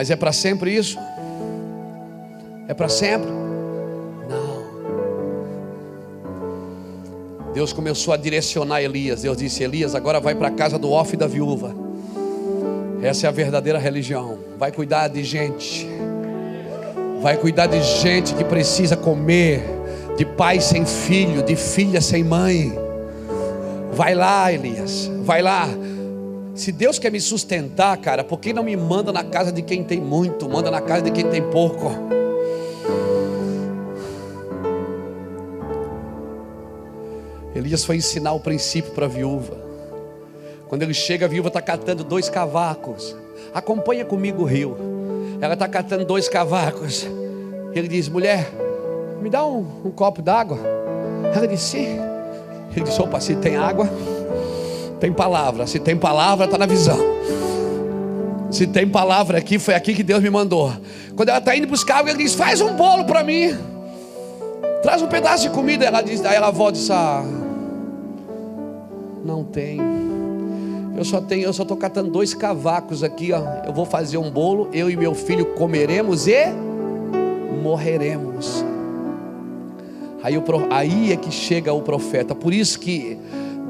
[0.00, 0.98] Mas é para sempre isso?
[2.66, 3.28] É para sempre?
[4.30, 4.64] Não.
[7.52, 9.20] Deus começou a direcionar Elias.
[9.20, 11.74] Deus disse: Elias, agora vai para a casa do off da viúva.
[13.02, 14.38] Essa é a verdadeira religião.
[14.58, 15.86] Vai cuidar de gente.
[17.20, 19.62] Vai cuidar de gente que precisa comer,
[20.16, 22.72] de pai sem filho, de filha sem mãe.
[23.92, 25.10] Vai lá, Elias.
[25.24, 25.68] Vai lá.
[26.54, 29.84] Se Deus quer me sustentar, cara, por que não me manda na casa de quem
[29.84, 30.48] tem muito?
[30.48, 31.90] Manda na casa de quem tem pouco.
[37.54, 39.56] Elias foi ensinar o princípio para a viúva.
[40.68, 43.16] Quando ele chega, a viúva está catando dois cavacos.
[43.52, 44.76] Acompanha comigo o rio.
[45.40, 47.06] Ela está catando dois cavacos.
[47.72, 48.50] Ele diz: Mulher,
[49.20, 50.58] me dá um, um copo d'água.
[51.34, 51.98] Ela disse: Sim.
[52.74, 53.88] Ele disse: Opa, se tem água,
[55.00, 55.66] tem palavra.
[55.66, 56.98] Se tem palavra, está na visão.
[58.50, 60.72] Se tem palavra aqui, foi aqui que Deus me mandou.
[61.16, 63.56] Quando ela está indo buscar ele diz: Faz um bolo para mim.
[64.82, 65.84] Traz um pedaço de comida.
[65.84, 67.24] Ela diz, aí ela volta e diz: ah,
[69.24, 69.80] Não tem.
[70.96, 73.42] Eu só tenho, eu só estou catando dois cavacos aqui, ó.
[73.64, 76.46] Eu vou fazer um bolo, eu e meu filho comeremos e
[77.62, 78.64] morreremos.
[80.22, 80.34] Aí,
[80.68, 82.34] aí é que chega o profeta.
[82.34, 83.18] Por isso que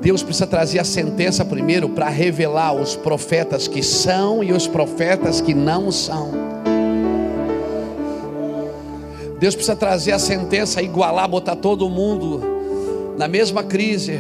[0.01, 5.41] Deus precisa trazer a sentença primeiro para revelar os profetas que são e os profetas
[5.41, 6.31] que não são.
[9.39, 12.43] Deus precisa trazer a sentença, igualar, botar todo mundo
[13.17, 14.19] na mesma crise.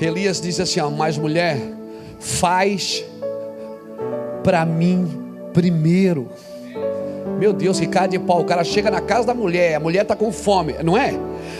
[0.00, 1.58] Elias diz assim: ó, mas mulher,
[2.20, 3.04] faz
[4.44, 5.08] para mim
[5.52, 6.28] primeiro.
[7.38, 8.40] Meu Deus, Ricardo de pau.
[8.40, 11.14] O cara chega na casa da mulher, a mulher está com fome, não é?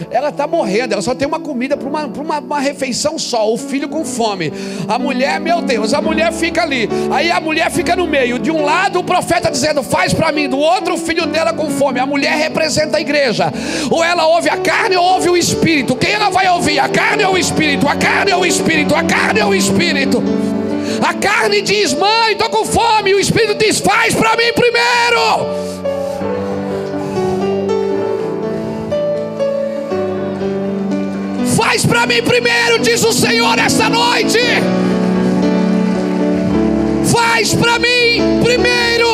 [0.09, 3.51] Ela está morrendo, ela só tem uma comida para uma, uma, uma, refeição só.
[3.51, 4.51] O filho com fome.
[4.87, 6.89] A mulher, meu Deus, a mulher fica ali.
[7.11, 8.39] Aí a mulher fica no meio.
[8.39, 10.47] De um lado, o profeta dizendo, faz para mim.
[10.47, 11.99] Do outro, o filho dela com fome.
[11.99, 13.51] A mulher representa a igreja.
[13.89, 15.95] Ou ela ouve a carne ou ouve o espírito.
[15.95, 16.79] Quem ela vai ouvir?
[16.79, 17.87] A carne ou o espírito?
[17.87, 18.95] A carne ou o espírito?
[18.95, 20.23] A carne ou o espírito?
[21.01, 23.13] A carne diz, mãe, estou com fome.
[23.13, 25.88] O espírito diz, faz para mim primeiro.
[31.69, 34.39] Faz para mim primeiro, diz o Senhor esta noite.
[37.05, 39.07] Faz para mim primeiro.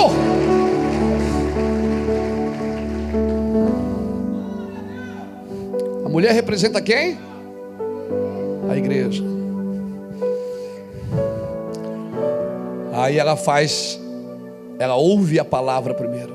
[6.05, 7.17] A mulher representa quem?
[8.69, 9.21] A igreja.
[12.93, 13.99] Aí ela faz,
[14.79, 16.33] ela ouve a palavra primeiro.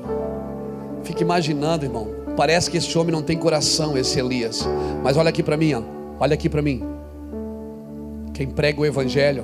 [1.03, 2.09] Fica imaginando, irmão.
[2.37, 4.69] Parece que esse homem não tem coração, esse Elias.
[5.01, 6.00] Mas olha aqui para mim, ó.
[6.21, 6.83] Olha aqui para mim.
[8.31, 9.43] Quem prega o evangelho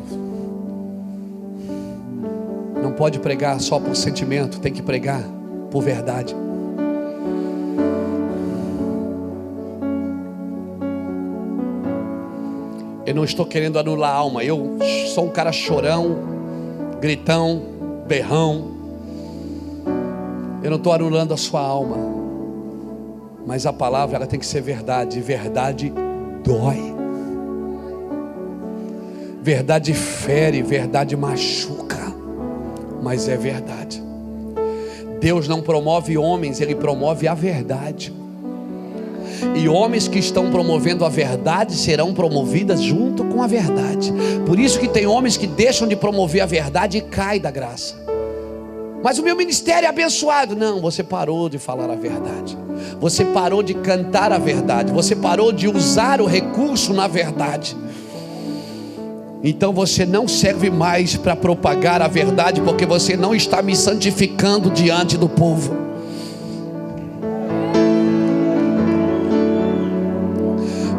[2.83, 5.23] não pode pregar só por sentimento, tem que pregar
[5.71, 6.35] por verdade.
[13.07, 14.43] Eu não estou querendo anular a alma.
[14.43, 14.77] Eu
[15.15, 16.15] sou um cara chorão,
[17.01, 17.59] gritão,
[18.07, 18.67] berrão.
[20.61, 21.97] Eu não estou anulando a sua alma,
[23.47, 25.91] mas a palavra ela tem que ser verdade, verdade
[26.47, 26.95] dói,
[29.41, 32.13] verdade fere, verdade machuca,
[33.03, 34.01] mas é verdade.
[35.19, 38.13] Deus não promove homens, Ele promove a verdade.
[39.55, 44.13] E homens que estão promovendo a verdade serão promovidas junto com a verdade.
[44.45, 48.06] Por isso que tem homens que deixam de promover a verdade e cai da graça.
[49.07, 50.53] Mas o meu ministério é abençoado.
[50.53, 52.57] Não, você parou de falar a verdade.
[52.99, 54.91] Você parou de cantar a verdade.
[54.91, 57.73] Você parou de usar o recurso na verdade.
[59.41, 64.69] Então você não serve mais para propagar a verdade, porque você não está me santificando
[64.69, 65.73] diante do povo.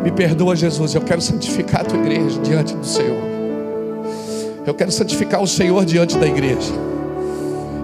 [0.02, 0.94] Me perdoa, Jesus.
[0.94, 3.22] Eu quero santificar a tua igreja diante do Senhor.
[4.66, 6.88] Eu quero santificar o Senhor diante da igreja.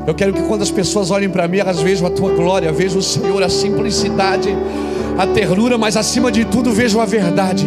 [0.07, 2.99] Eu quero que quando as pessoas olhem para mim, elas vejam a tua glória, vejam
[2.99, 4.55] o Senhor, a simplicidade,
[5.17, 7.67] a ternura, mas acima de tudo vejam a verdade.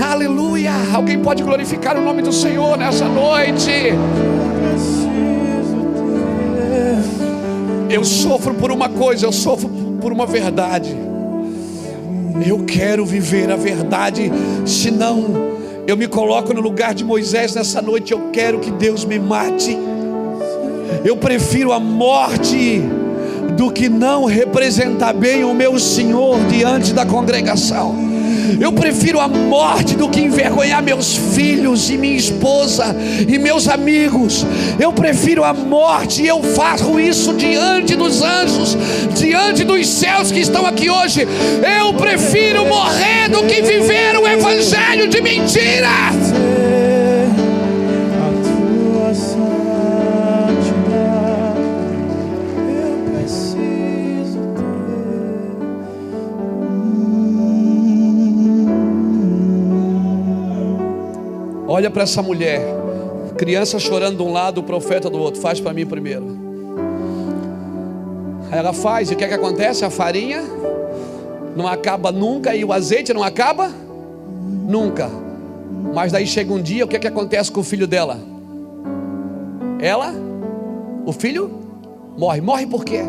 [0.00, 0.72] Aleluia!
[0.94, 3.70] Alguém pode glorificar o nome do Senhor nessa noite.
[7.90, 9.68] Eu sofro por uma coisa, eu sofro
[10.00, 10.96] por uma verdade.
[12.46, 14.32] Eu quero viver a verdade,
[14.64, 15.52] senão
[15.86, 18.12] Eu me coloco no lugar de Moisés nessa noite.
[18.12, 19.76] Eu quero que Deus me mate.
[21.04, 22.82] Eu prefiro a morte
[23.56, 28.12] do que não representar bem o meu Senhor diante da congregação.
[28.60, 32.94] Eu prefiro a morte do que envergonhar meus filhos e minha esposa
[33.26, 34.46] e meus amigos.
[34.78, 38.76] Eu prefiro a morte e eu faço isso diante dos anjos,
[39.14, 41.26] diante dos céus que estão aqui hoje.
[41.78, 46.41] Eu prefiro morrer do que viver um evangelho de mentira.
[61.82, 62.62] Olha para essa mulher,
[63.36, 65.40] criança chorando de um lado, o profeta do outro.
[65.40, 66.38] Faz para mim primeiro.
[68.52, 69.84] Aí ela faz, e o que é que acontece?
[69.84, 70.44] A farinha
[71.56, 73.68] não acaba nunca e o azeite não acaba
[74.68, 75.10] nunca.
[75.92, 78.20] Mas daí chega um dia, o que é que acontece com o filho dela?
[79.80, 80.14] Ela,
[81.04, 81.50] o filho,
[82.16, 82.40] morre.
[82.40, 83.00] Morre por quê?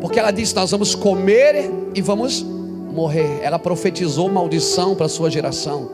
[0.00, 2.44] Porque ela disse: Nós vamos comer e vamos
[2.94, 3.40] morrer.
[3.42, 5.90] Ela profetizou maldição para sua geração.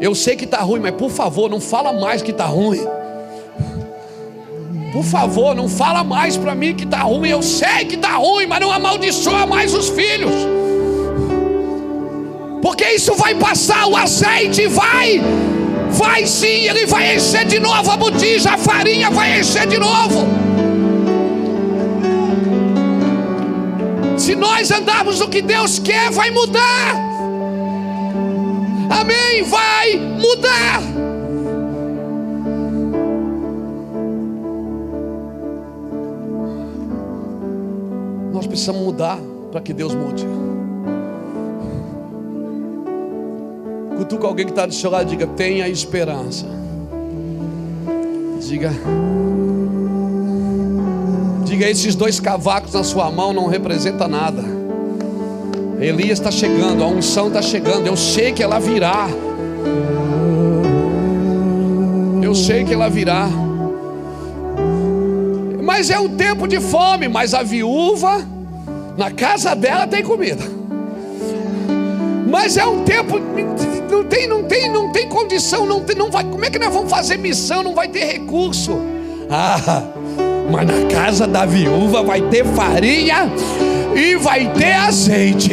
[0.00, 2.84] Eu sei que está ruim, mas por favor, não fala mais que está ruim.
[4.92, 7.28] Por favor, não fala mais para mim que está ruim.
[7.28, 10.34] Eu sei que está ruim, mas não amaldiçoa mais os filhos.
[12.60, 15.20] Porque isso vai passar, o azeite vai,
[15.90, 20.49] vai sim, ele vai encher de novo a botija, a farinha vai encher de novo.
[24.30, 26.94] Se nós andarmos no que Deus quer, vai mudar.
[28.88, 29.42] Amém?
[29.42, 30.80] Vai mudar.
[38.32, 39.18] Nós precisamos mudar
[39.50, 40.24] para que Deus mude.
[43.96, 46.46] Cutuca alguém que está do seu lado diga: tenha esperança.
[48.46, 48.70] Diga.
[51.60, 54.42] Diga: esses dois cavacos na sua mão não representam nada.
[55.78, 57.86] Elias está chegando, a unção está chegando.
[57.86, 59.06] Eu sei que ela virá.
[62.22, 63.28] Eu sei que ela virá.
[65.62, 67.08] Mas é um tempo de fome.
[67.08, 68.26] Mas a viúva,
[68.96, 70.44] na casa dela tem comida.
[72.26, 73.18] Mas é um tempo.
[73.90, 76.24] Não tem, não tem, não tem condição, não, tem, não vai.
[76.24, 77.62] Como é que nós vamos fazer missão?
[77.62, 78.78] Não vai ter recurso.
[79.28, 79.82] Ah,
[80.50, 83.30] mas na casa da viúva vai ter farinha
[83.94, 85.52] e vai ter azeite.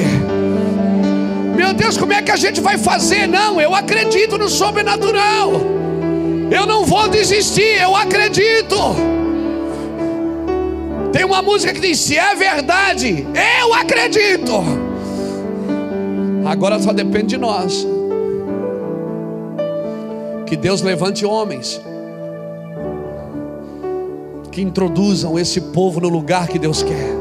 [1.55, 3.27] Meu Deus, como é que a gente vai fazer?
[3.27, 5.51] Não, eu acredito no sobrenatural.
[6.49, 8.75] Eu não vou desistir, eu acredito.
[11.11, 13.27] Tem uma música que diz: Se é verdade,
[13.59, 14.63] eu acredito.
[16.45, 17.85] Agora só depende de nós.
[20.45, 21.81] Que Deus levante homens
[24.57, 27.15] que introduzam esse povo no lugar que Deus quer.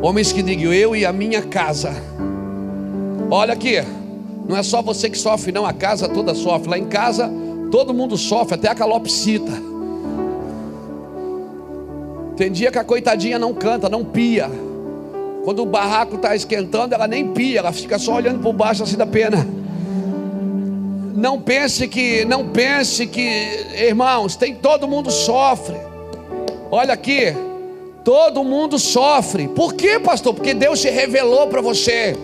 [0.00, 1.92] Homens que digam, eu e a minha casa.
[3.28, 3.82] Olha aqui,
[4.48, 6.70] não é só você que sofre, não, a casa toda sofre.
[6.70, 7.28] Lá em casa,
[7.72, 9.50] todo mundo sofre, até a calopsita.
[12.36, 14.48] Tem dia que a coitadinha não canta, não pia.
[15.42, 18.96] Quando o barraco está esquentando, ela nem pia, ela fica só olhando por baixo assim
[18.96, 19.44] da pena.
[21.16, 25.85] Não pense que, não pense que, irmãos, tem todo mundo sofre.
[26.70, 27.34] Olha aqui,
[28.06, 29.48] Todo mundo sofre.
[29.48, 30.32] Por quê, pastor?
[30.32, 32.16] Porque Deus se revelou para você.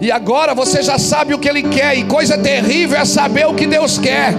[0.00, 1.96] E agora você já sabe o que Ele quer.
[1.96, 4.34] E coisa terrível é saber o que Deus quer.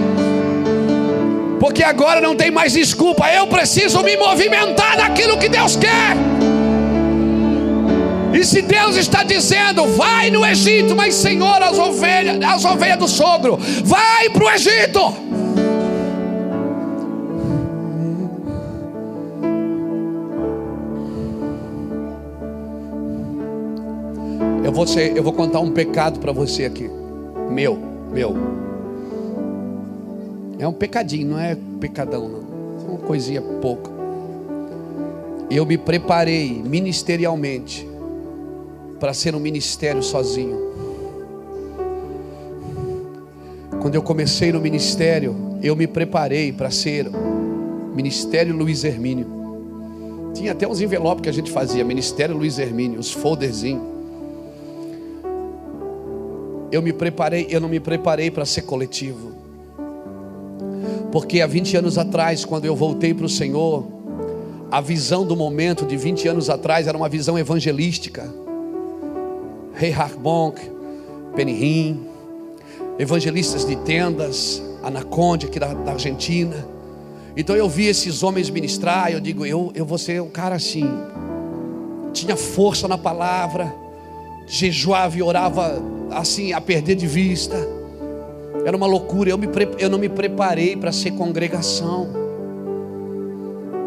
[1.58, 3.32] Porque agora não tem mais desculpa.
[3.32, 6.18] Eu preciso me movimentar naquilo que Deus quer.
[8.34, 13.08] E se Deus está dizendo, vai no Egito, mas Senhor, as ovelhas, as ovelhas do
[13.08, 15.30] sogro, vai para o Egito.
[24.70, 26.88] Eu vou, ser, eu vou contar um pecado para você aqui.
[27.50, 27.76] Meu,
[28.12, 28.36] meu.
[30.60, 32.42] É um pecadinho, não é pecadão, não.
[32.86, 33.90] É uma coisinha pouca.
[35.50, 37.84] Eu me preparei ministerialmente
[39.00, 40.56] para ser um ministério sozinho.
[43.82, 47.10] Quando eu comecei no ministério, eu me preparei para ser
[47.92, 49.26] Ministério Luiz Hermínio.
[50.32, 53.99] Tinha até uns envelopes que a gente fazia, Ministério Luiz Hermínio, os folderzinhos
[56.72, 59.32] eu me preparei, eu não me preparei para ser coletivo.
[61.10, 63.86] Porque há 20 anos atrás, quando eu voltei para o Senhor,
[64.70, 68.32] a visão do momento de 20 anos atrás era uma visão evangelística.
[69.74, 70.60] Rei Harbonk,
[71.34, 72.06] Penihim,
[72.98, 76.64] evangelistas de tendas, Anaconde, aqui da, da Argentina.
[77.36, 80.88] Então eu vi esses homens ministrar, eu digo, eu, eu vou ser um cara assim,
[82.12, 83.72] tinha força na palavra,
[84.46, 87.56] jejuava e orava assim, a perder de vista.
[88.64, 89.48] Era uma loucura, eu, me,
[89.78, 92.08] eu não me preparei para ser congregação.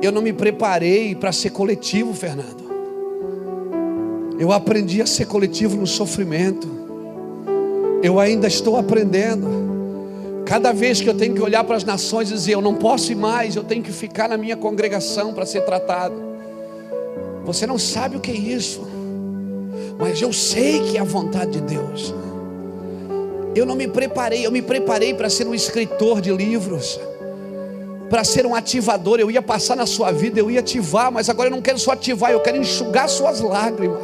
[0.01, 2.63] Eu não me preparei para ser coletivo, Fernando.
[4.37, 6.67] Eu aprendi a ser coletivo no sofrimento.
[8.01, 9.63] Eu ainda estou aprendendo.
[10.45, 13.11] Cada vez que eu tenho que olhar para as nações e dizer, eu não posso
[13.11, 16.15] ir mais, eu tenho que ficar na minha congregação para ser tratado.
[17.45, 18.85] Você não sabe o que é isso,
[19.97, 22.13] mas eu sei que é a vontade de Deus.
[23.55, 26.99] Eu não me preparei, eu me preparei para ser um escritor de livros,
[28.09, 29.19] para ser um ativador.
[29.19, 31.91] Eu ia passar na sua vida, eu ia ativar, mas agora eu não quero só
[31.91, 33.99] ativar, eu quero enxugar suas lágrimas.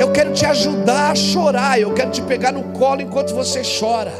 [0.00, 1.80] Eu quero te ajudar a chorar.
[1.80, 4.12] Eu quero te pegar no colo enquanto você chora.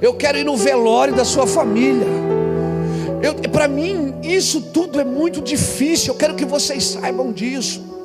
[0.00, 2.06] Eu quero ir no velório da sua família.
[3.52, 6.12] Para mim, isso tudo é muito difícil.
[6.12, 7.95] Eu quero que vocês saibam disso.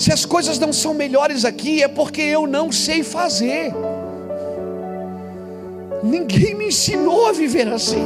[0.00, 3.70] Se as coisas não são melhores aqui, é porque eu não sei fazer.
[6.02, 8.02] Ninguém me ensinou a viver assim.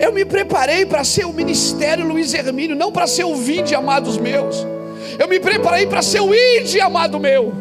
[0.00, 4.16] Eu me preparei para ser o ministério Luiz Hermínio, não para ser o vinde, amados
[4.16, 4.66] meus.
[5.18, 7.52] Eu me preparei para ser o ide, amado meu.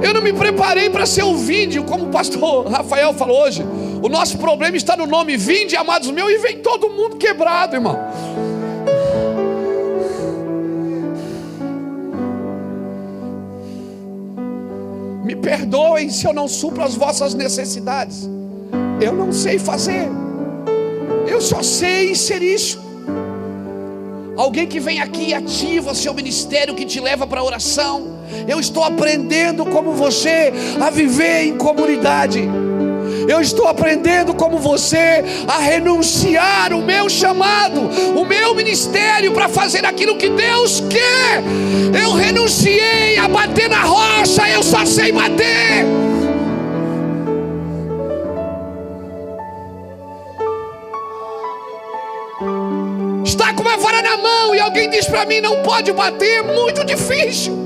[0.00, 3.64] Eu não me preparei para ser o vinde, como o pastor Rafael falou hoje.
[4.00, 8.45] O nosso problema está no nome vinde, amados meus, e vem todo mundo quebrado, irmão.
[15.36, 18.28] Me perdoem se eu não supro as vossas necessidades.
[19.00, 20.08] Eu não sei fazer.
[21.28, 22.80] Eu só sei ser isso.
[24.36, 28.16] Alguém que vem aqui e ativa seu ministério, que te leva para a oração.
[28.48, 32.48] Eu estou aprendendo como você a viver em comunidade.
[33.28, 37.80] Eu estou aprendendo como você a renunciar o meu chamado,
[38.14, 41.42] o meu ministério para fazer aquilo que Deus quer.
[42.00, 45.84] Eu renunciei a bater na rocha, eu só sei bater.
[53.56, 56.84] com uma vara na mão e alguém diz para mim não pode bater, é muito
[56.84, 57.65] difícil.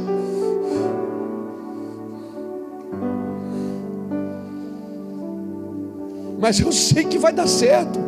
[6.41, 8.01] Mas eu sei que vai dar certo.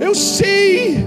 [0.00, 1.04] Eu sei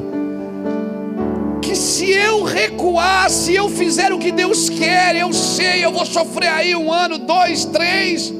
[1.61, 6.05] que se eu recuar, se eu fizer o que Deus quer, eu sei, eu vou
[6.05, 8.31] sofrer aí um ano, dois, três,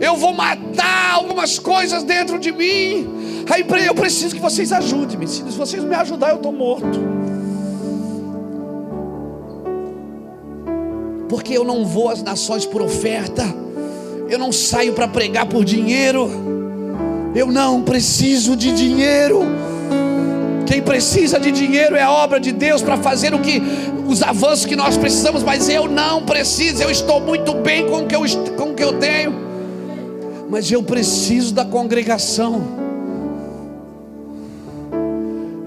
[0.00, 3.16] eu vou matar algumas coisas dentro de mim,
[3.48, 5.28] Aí eu preciso que vocês ajudem-me.
[5.28, 6.98] Se vocês me ajudarem, eu estou morto.
[11.28, 13.44] Porque eu não vou às nações por oferta.
[14.28, 16.55] Eu não saio para pregar por dinheiro.
[17.36, 19.42] Eu não preciso de dinheiro.
[20.66, 23.60] Quem precisa de dinheiro é a obra de Deus para fazer o que
[24.08, 26.82] os avanços que nós precisamos, mas eu não preciso.
[26.82, 28.22] Eu estou muito bem com o que eu,
[28.56, 29.34] com o que eu tenho.
[30.48, 32.62] Mas eu preciso da congregação.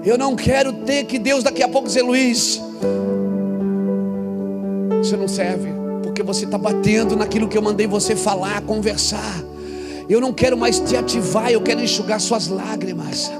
[0.04, 2.60] Eu não quero ter que Deus daqui a pouco dizer, Luiz,
[5.00, 5.68] você não serve,
[6.02, 9.49] porque você está batendo naquilo que eu mandei você falar, conversar.
[10.10, 13.30] Eu não quero mais te ativar, eu quero enxugar suas lágrimas.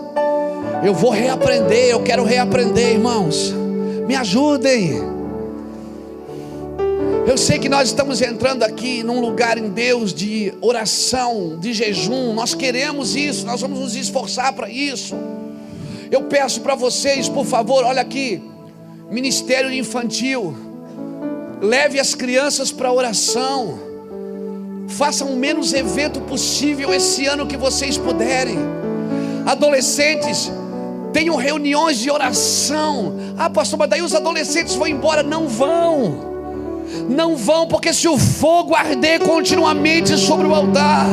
[0.85, 3.53] Eu vou reaprender, eu quero reaprender, irmãos.
[4.07, 4.93] Me ajudem.
[7.27, 12.33] Eu sei que nós estamos entrando aqui num lugar em Deus de oração, de jejum.
[12.35, 15.17] Nós queremos isso, nós vamos nos esforçar para isso.
[16.09, 18.41] Eu peço para vocês, por favor, olha aqui,
[19.11, 20.55] ministério infantil,
[21.61, 23.90] leve as crianças para oração,
[24.91, 28.59] façam o menos evento possível esse ano que vocês puderem.
[29.47, 30.51] Adolescentes,
[31.12, 33.15] tenham reuniões de oração.
[33.39, 35.23] Ah, pastor, mas daí os adolescentes vão embora?
[35.23, 36.29] Não vão.
[37.09, 41.07] Não vão, porque se o fogo arder continuamente sobre o altar,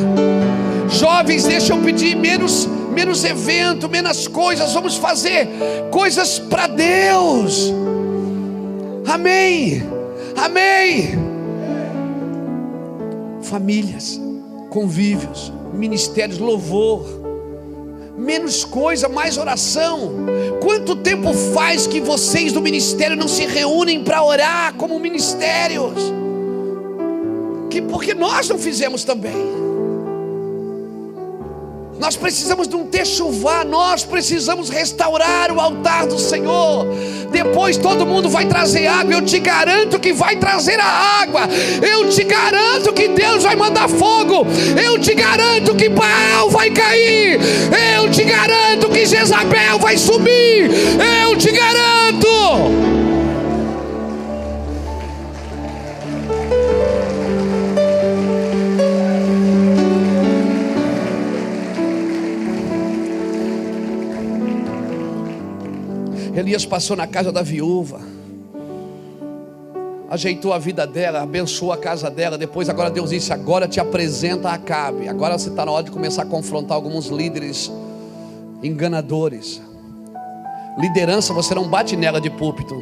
[0.90, 2.68] jovens, deixa eu pedir menos
[2.98, 5.48] menos evento, menos coisas, vamos fazer
[5.92, 7.72] coisas para Deus.
[9.06, 9.84] Amém.
[10.36, 11.27] Amém.
[13.50, 14.20] Famílias,
[14.70, 17.06] convívios, ministérios, louvor.
[18.18, 20.12] Menos coisa, mais oração.
[20.62, 25.94] Quanto tempo faz que vocês do ministério não se reúnem para orar como ministérios?
[27.70, 29.67] Que porque nós não fizemos também.
[32.00, 36.86] Nós precisamos de um techuvá, nós precisamos restaurar o altar do Senhor.
[37.32, 40.86] Depois todo mundo vai trazer água, eu te garanto que vai trazer a
[41.22, 41.42] água.
[41.82, 44.46] Eu te garanto que Deus vai mandar fogo.
[44.82, 47.40] Eu te garanto que Baal vai cair.
[47.96, 50.70] Eu te garanto que Jezabel vai sumir.
[51.24, 52.97] Eu te garanto.
[66.38, 68.00] Elias passou na casa da viúva,
[70.08, 72.38] ajeitou a vida dela, abençoou a casa dela.
[72.38, 75.10] Depois, agora Deus disse: Agora te apresenta a Acabe.
[75.10, 77.72] Agora você está na hora de começar a confrontar alguns líderes
[78.62, 79.60] enganadores.
[80.78, 82.76] Liderança, você não bate nela de púlpito.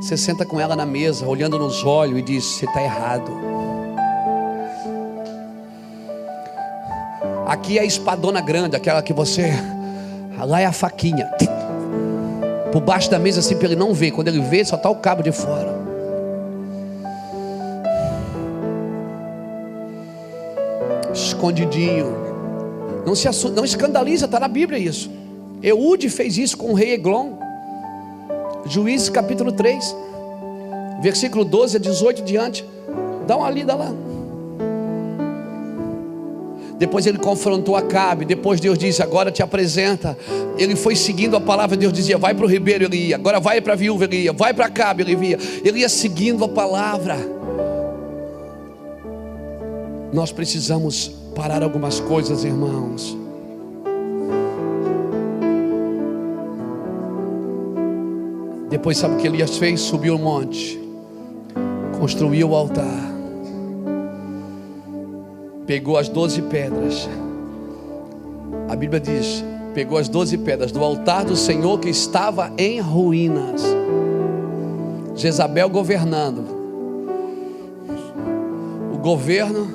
[0.00, 3.32] Você senta com ela na mesa, olhando nos olhos e diz: Você está errado.
[7.48, 9.52] Aqui é a espadona grande, aquela que você.
[10.38, 11.28] Lá é a faquinha
[12.74, 14.10] por baixo da mesa assim para ele não ver.
[14.10, 15.72] Quando ele vê, só está o cabo de fora.
[21.12, 22.12] Escondidinho.
[23.06, 25.08] Não se assusta, não escandaliza, está na Bíblia isso.
[25.62, 27.34] Eude fez isso com o rei Eglon.
[28.66, 29.94] Juízes capítulo 3,
[31.00, 32.64] versículo 12 a 18 diante.
[33.24, 33.92] Dá uma lida lá.
[36.84, 38.26] Depois ele confrontou Acabe.
[38.26, 40.18] Depois Deus disse: Agora te apresenta.
[40.58, 41.78] Ele foi seguindo a palavra.
[41.78, 43.16] Deus dizia: Vai para o ribeiro, ele ia.
[43.16, 44.34] Agora vai para a viúva, ele ia.
[44.34, 45.38] Vai para Acabe, ele ia.
[45.64, 47.16] Ele ia seguindo a palavra.
[50.12, 53.16] Nós precisamos parar algumas coisas, irmãos.
[58.68, 59.80] Depois, sabe o que Elias fez?
[59.80, 60.78] Subiu o monte,
[61.98, 63.13] construiu o altar
[65.66, 67.08] pegou as doze pedras.
[68.68, 73.62] A Bíblia diz: pegou as doze pedras do altar do Senhor que estava em ruínas.
[75.14, 76.44] Jezabel governando.
[78.92, 79.68] O governo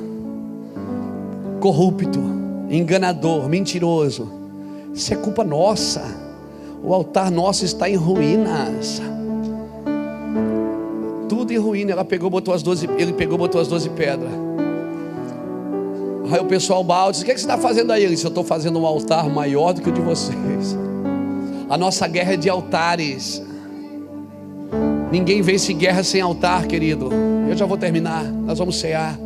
[1.60, 2.20] corrupto,
[2.70, 4.32] enganador, mentiroso.
[4.94, 6.03] Isso é culpa nossa.
[6.84, 9.02] O altar nosso está em ruínas.
[11.28, 11.91] Tudo em ruína.
[11.91, 14.49] Ela pegou, botou as 12, ele pegou, botou as doze pedras.
[16.32, 18.04] Aí o pessoal Baal disse: O que, é que você está fazendo aí?
[18.04, 20.78] Ele disse: Eu estou fazendo um altar maior do que o de vocês.
[21.70, 23.42] A nossa guerra é de altares.
[25.12, 27.10] Ninguém vence guerra sem altar, querido.
[27.50, 29.18] Eu já vou terminar, nós vamos cear.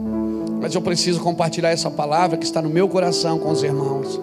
[0.62, 4.20] Mas eu preciso compartilhar essa palavra que está no meu coração com os irmãos.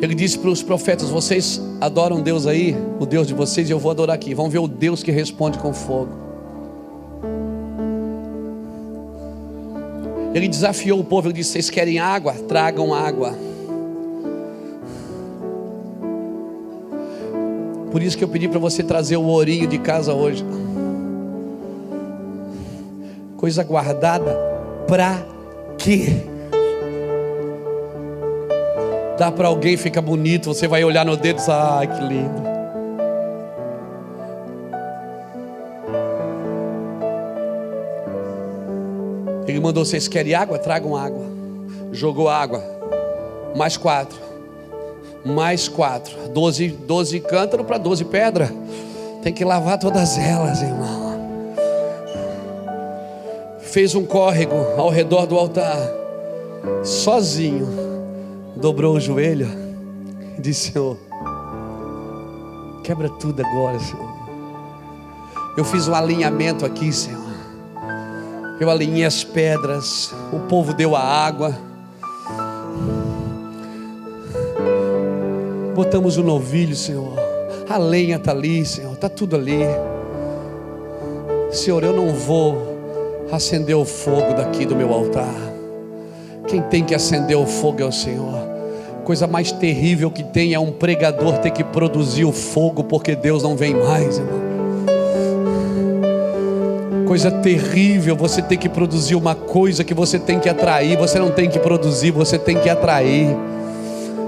[0.00, 3.78] Ele disse para os profetas: Vocês adoram Deus aí, o Deus de vocês, e eu
[3.80, 4.34] vou adorar aqui.
[4.34, 6.23] Vamos ver o Deus que responde com fogo.
[10.34, 12.34] Ele desafiou o povo, ele disse: Vocês querem água?
[12.34, 13.34] Tragam água.
[17.92, 20.44] Por isso que eu pedi para você trazer o ourinho de casa hoje.
[23.36, 24.36] Coisa guardada
[24.88, 25.24] para
[25.78, 26.08] quê?
[29.16, 32.43] Dá para alguém, fica bonito, você vai olhar no dedo e diz, ai que lindo.
[39.74, 40.56] Mandou: Vocês querem água?
[40.56, 41.26] Tragam água.
[41.90, 42.62] Jogou água.
[43.56, 44.16] Mais quatro.
[45.24, 46.28] Mais quatro.
[46.28, 48.50] Doze, doze cântaros para doze pedras.
[49.22, 51.04] Tem que lavar todas elas, irmão.
[53.58, 55.76] Fez um córrego ao redor do altar.
[56.84, 57.66] Sozinho.
[58.54, 59.48] Dobrou o joelho.
[60.38, 60.96] E disse: Senhor,
[62.84, 64.14] quebra tudo agora, Senhor.
[65.56, 67.23] Eu fiz um alinhamento aqui, Senhor.
[68.64, 71.54] Eu alinhei as pedras, o povo deu a água.
[75.74, 77.12] Botamos o novilho, Senhor.
[77.68, 79.58] A lenha está ali, Senhor, está tudo ali.
[81.50, 85.34] Senhor, eu não vou acender o fogo daqui do meu altar.
[86.48, 88.48] Quem tem que acender o fogo é o Senhor.
[89.04, 93.42] Coisa mais terrível que tem é um pregador ter que produzir o fogo porque Deus
[93.42, 94.43] não vem mais, irmão
[97.14, 100.98] coisa terrível você tem que produzir uma coisa que você tem que atrair.
[100.98, 103.28] Você não tem que produzir, você tem que atrair.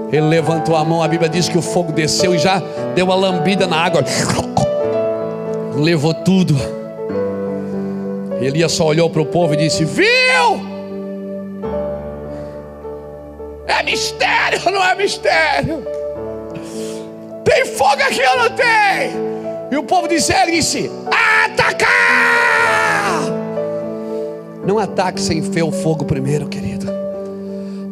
[0.09, 2.63] Ele levantou a mão, a Bíblia diz que o fogo desceu e já
[2.95, 4.05] deu uma lambida na água,
[5.75, 6.55] levou tudo.
[8.39, 10.05] Elias só olhou para o povo e disse: Viu?
[13.67, 15.85] É mistério, não é mistério?
[17.43, 19.11] Tem fogo aqui ou não tem?
[19.73, 20.89] E o povo disse: Ele disse:
[21.43, 22.46] Atacar!
[24.67, 26.87] Não ataque sem ver o fogo primeiro, querido.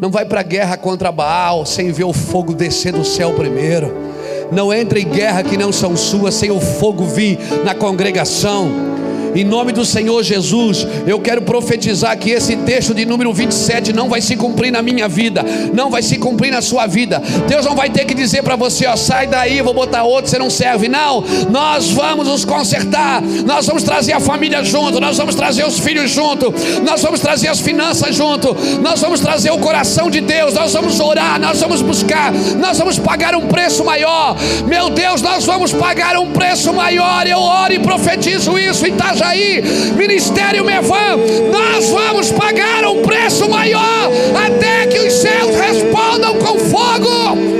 [0.01, 3.95] Não vai para a guerra contra Baal sem ver o fogo descer do céu primeiro.
[4.51, 8.94] Não entre em guerra que não são suas sem o fogo vir na congregação.
[9.35, 14.07] Em nome do Senhor Jesus, eu quero profetizar que esse texto de número 27 não
[14.07, 15.43] vai se cumprir na minha vida,
[15.73, 17.21] não vai se cumprir na sua vida.
[17.45, 20.39] Deus não vai ter que dizer para você, ó, sai daí, vou botar outro, você
[20.39, 20.87] não serve.
[20.87, 21.21] Não,
[21.51, 26.09] nós vamos nos consertar, nós vamos trazer a família junto, nós vamos trazer os filhos
[26.09, 26.53] junto,
[26.85, 30.97] nós vamos trazer as finanças junto, nós vamos trazer o coração de Deus, nós vamos
[31.01, 34.37] orar, nós vamos buscar, nós vamos pagar um preço maior.
[34.65, 37.27] Meu Deus, nós vamos pagar um preço maior.
[37.27, 39.61] Eu oro e profetizo isso, Itaja aí,
[39.95, 41.17] Ministério Mevan,
[41.51, 44.11] nós vamos pagar um preço maior
[44.45, 47.54] até que os céus respondam com fogo.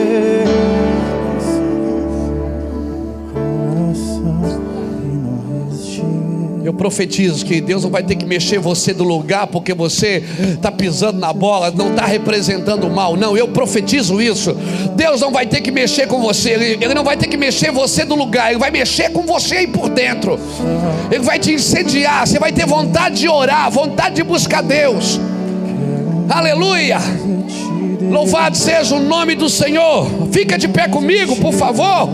[6.75, 10.23] Profetizo que Deus não vai ter que mexer você do lugar porque você
[10.53, 13.15] está pisando na bola, não está representando mal.
[13.15, 14.55] Não, eu profetizo isso.
[14.95, 18.05] Deus não vai ter que mexer com você, Ele não vai ter que mexer você
[18.05, 20.39] do lugar, Ele vai mexer com você aí por dentro.
[21.11, 25.19] Ele vai te incendiar, você vai ter vontade de orar, vontade de buscar Deus.
[26.29, 26.97] Aleluia!
[28.09, 30.07] Louvado seja o nome do Senhor.
[30.31, 32.09] Fica de pé comigo, por favor.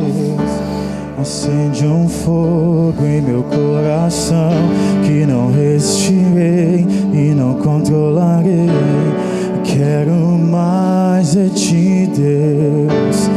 [1.22, 4.50] Acende um fogo em meu coração
[5.06, 6.84] que não resistirei
[7.14, 8.68] e não controlarei.
[9.64, 13.30] Quero mais de ti, Deus.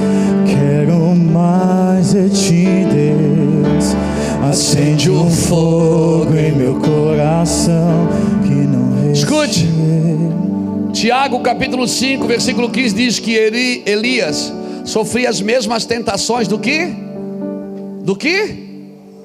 [0.46, 3.94] Quero mais de ti, Deus.
[4.48, 8.08] Acende um fogo em meu coração
[8.44, 9.60] que não Escute.
[9.60, 9.74] resistirei.
[10.94, 14.50] Tiago capítulo 5, versículo 15 diz que Eli- Elias
[14.86, 17.03] sofria as mesmas tentações do que?
[18.04, 18.62] Do que?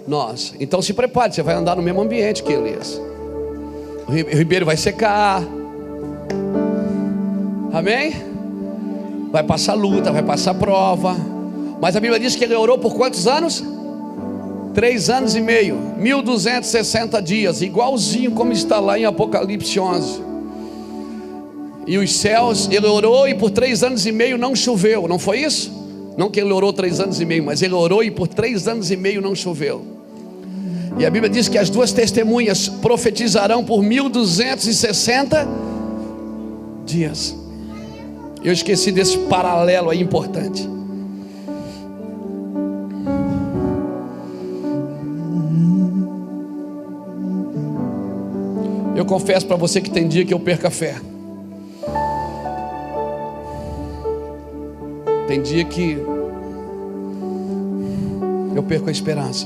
[0.07, 0.55] Nós.
[0.59, 2.99] Então se prepare, você vai andar no mesmo ambiente que Elias.
[4.07, 5.43] O ri- o ribeiro vai secar.
[7.71, 8.13] Amém?
[9.31, 11.15] Vai passar luta, vai passar prova.
[11.81, 13.63] Mas a Bíblia diz que ele orou por quantos anos?
[14.73, 20.21] Três anos e meio, 1260 dias, igualzinho como está lá em Apocalipse 11.
[21.87, 25.39] E os céus, ele orou e por três anos e meio não choveu, não foi
[25.41, 25.71] isso?
[26.19, 28.91] Não que ele orou três anos e meio, mas ele orou e por três anos
[28.91, 29.85] e meio não choveu.
[30.97, 35.47] E a Bíblia diz que as duas testemunhas profetizarão por 1260
[36.85, 37.33] dias.
[38.43, 40.67] Eu esqueci desse paralelo aí importante.
[48.93, 50.97] Eu confesso para você que tem dia que eu perco a fé.
[55.29, 55.95] Tem dia que
[58.55, 59.45] eu perco a esperança.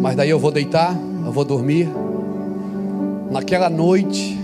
[0.00, 0.96] Mas daí eu vou deitar,
[1.26, 1.86] eu vou dormir.
[3.30, 4.40] Naquela noite,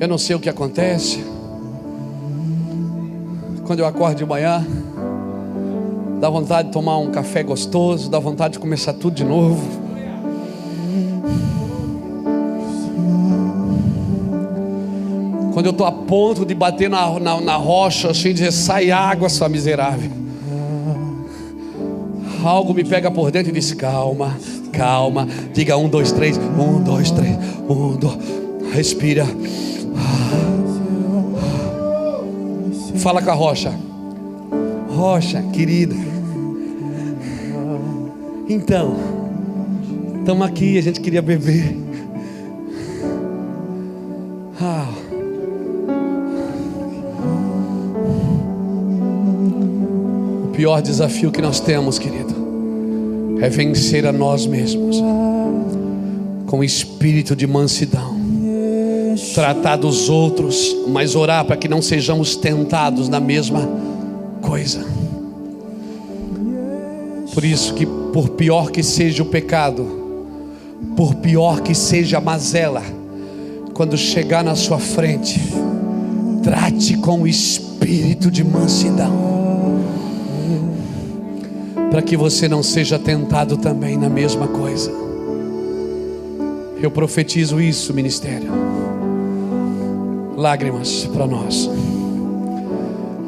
[0.00, 1.22] eu não sei o que acontece.
[3.66, 4.66] Quando eu acordo de manhã,
[6.22, 9.81] dá vontade de tomar um café gostoso, dá vontade de começar tudo de novo.
[15.62, 18.90] Quando eu estou a ponto de bater na, na, na rocha, assim, e dizer: sai
[18.90, 20.10] água, sua miserável.
[22.42, 24.36] Algo me pega por dentro e diz: calma,
[24.72, 25.28] calma.
[25.54, 26.36] Diga um, dois, três.
[26.36, 27.36] Um, dois, três.
[27.68, 28.18] Um, dois.
[28.74, 29.24] Respira.
[32.96, 33.72] Fala com a rocha.
[34.88, 35.94] Rocha, querida.
[38.48, 38.96] Então,
[40.18, 41.81] estamos aqui, a gente queria beber.
[50.62, 52.32] Pior desafio que nós temos, querido,
[53.40, 54.96] é vencer a nós mesmos
[56.46, 58.14] com espírito de mansidão.
[59.34, 63.68] Tratar dos outros, mas orar para que não sejamos tentados na mesma
[64.40, 64.86] coisa.
[67.34, 69.84] Por isso que por pior que seja o pecado,
[70.96, 72.84] por pior que seja a mazela,
[73.74, 75.40] quando chegar na sua frente,
[76.40, 79.31] trate com o espírito de mansidão
[81.92, 84.90] para que você não seja tentado também na mesma coisa.
[86.80, 88.50] Eu profetizo isso, ministério.
[90.34, 91.68] Lágrimas para nós.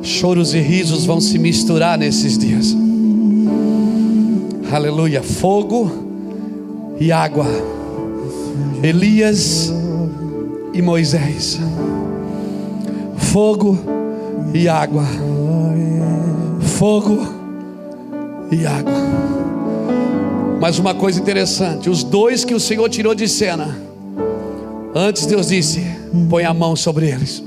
[0.02, 2.74] Choros e risos vão se misturar nesses dias.
[4.72, 5.22] Aleluia.
[5.22, 5.90] Fogo
[6.98, 7.46] e água.
[8.82, 9.70] Elias
[10.72, 11.60] e Moisés.
[13.18, 13.78] Fogo
[14.54, 15.04] e água.
[16.78, 17.33] Fogo
[18.50, 18.92] e água.
[20.60, 23.76] Mas uma coisa interessante: os dois que o Senhor tirou de cena,
[24.94, 25.84] antes Deus disse:
[26.28, 27.42] põe a mão sobre eles,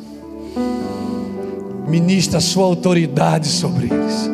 [1.88, 4.30] ministra a sua autoridade sobre eles.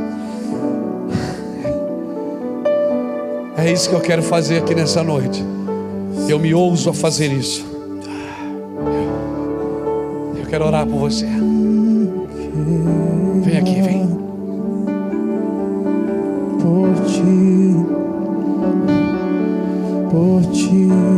[3.56, 5.41] É isso que eu quero fazer aqui nessa noite.
[6.27, 7.65] Eu me ouso a fazer isso.
[10.38, 11.26] Eu quero orar por você.
[17.23, 17.75] Ti,
[20.11, 21.12] por ti.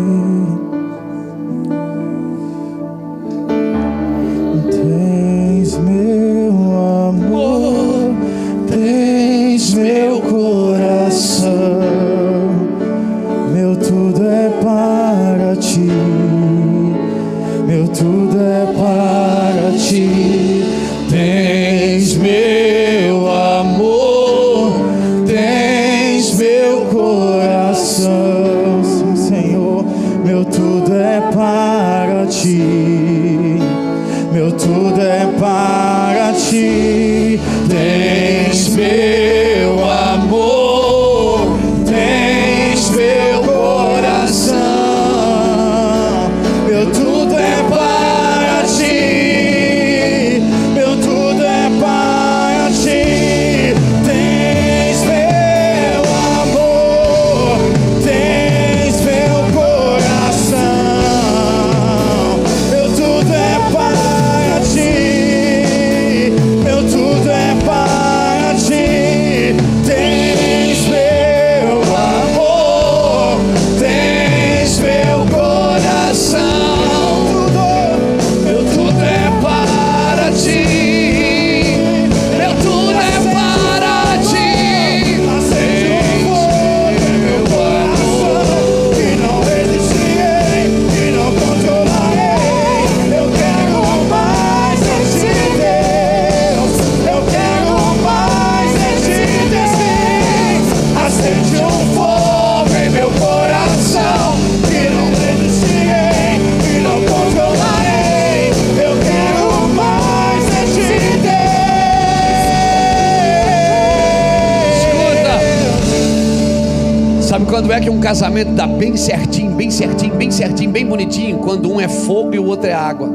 [118.15, 121.39] Casamento dá bem certinho, bem certinho, bem certinho, bem bonitinho?
[121.39, 123.09] Quando um é fogo e o outro é água.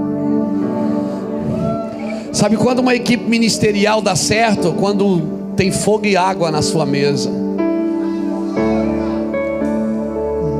[2.35, 4.75] Sabe quando uma equipe ministerial dá certo?
[4.75, 7.31] Quando tem fogo e água na sua mesa.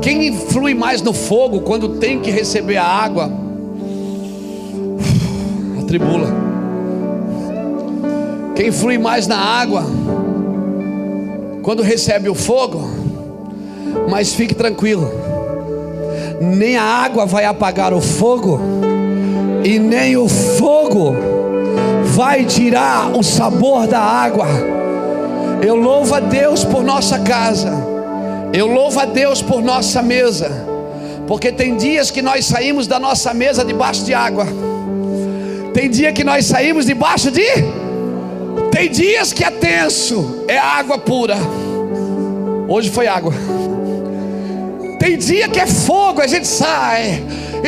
[0.01, 3.31] Quem flui mais no fogo quando tem que receber a água?
[5.79, 6.33] Atribula.
[8.55, 9.85] Quem flui mais na água
[11.61, 13.00] quando recebe o fogo?
[14.09, 15.11] Mas fique tranquilo,
[16.39, 18.59] nem a água vai apagar o fogo,
[19.63, 21.15] e nem o fogo
[22.03, 24.47] vai tirar o sabor da água.
[25.61, 27.71] Eu louvo a Deus por nossa casa,
[28.53, 30.49] eu louvo a Deus por nossa mesa,
[31.27, 34.45] porque tem dias que nós saímos da nossa mesa debaixo de água,
[35.73, 37.45] tem dia que nós saímos debaixo de,
[38.71, 41.37] tem dias que é tenso, é água pura.
[42.67, 43.33] Hoje foi água.
[44.99, 47.23] Tem dia que é fogo, a gente sai.
[47.63, 47.67] E,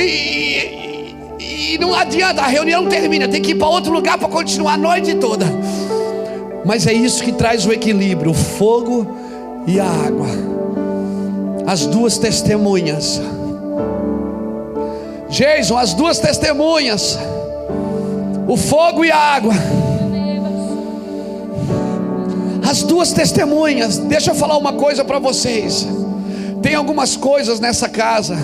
[1.39, 4.73] e- e não adianta, a reunião termina, tem que ir para outro lugar para continuar
[4.73, 5.45] a noite toda.
[6.65, 9.07] Mas é isso que traz o equilíbrio: o fogo
[9.67, 10.27] e a água.
[11.65, 13.21] As duas testemunhas.
[15.29, 17.17] Jason, as duas testemunhas.
[18.47, 19.53] O fogo e a água.
[22.73, 23.99] As duas testemunhas.
[23.99, 25.87] Deixa eu falar uma coisa para vocês.
[26.59, 28.35] Tem algumas coisas nessa casa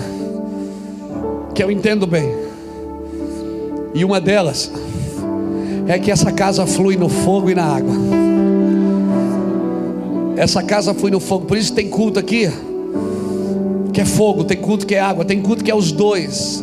[1.52, 2.32] que eu entendo bem.
[3.92, 4.70] E uma delas
[5.88, 7.92] é que essa casa flui no fogo e na água.
[10.36, 12.48] Essa casa flui no fogo, por isso tem culto aqui
[13.92, 16.62] que é fogo, tem culto que é água, tem culto que é os dois.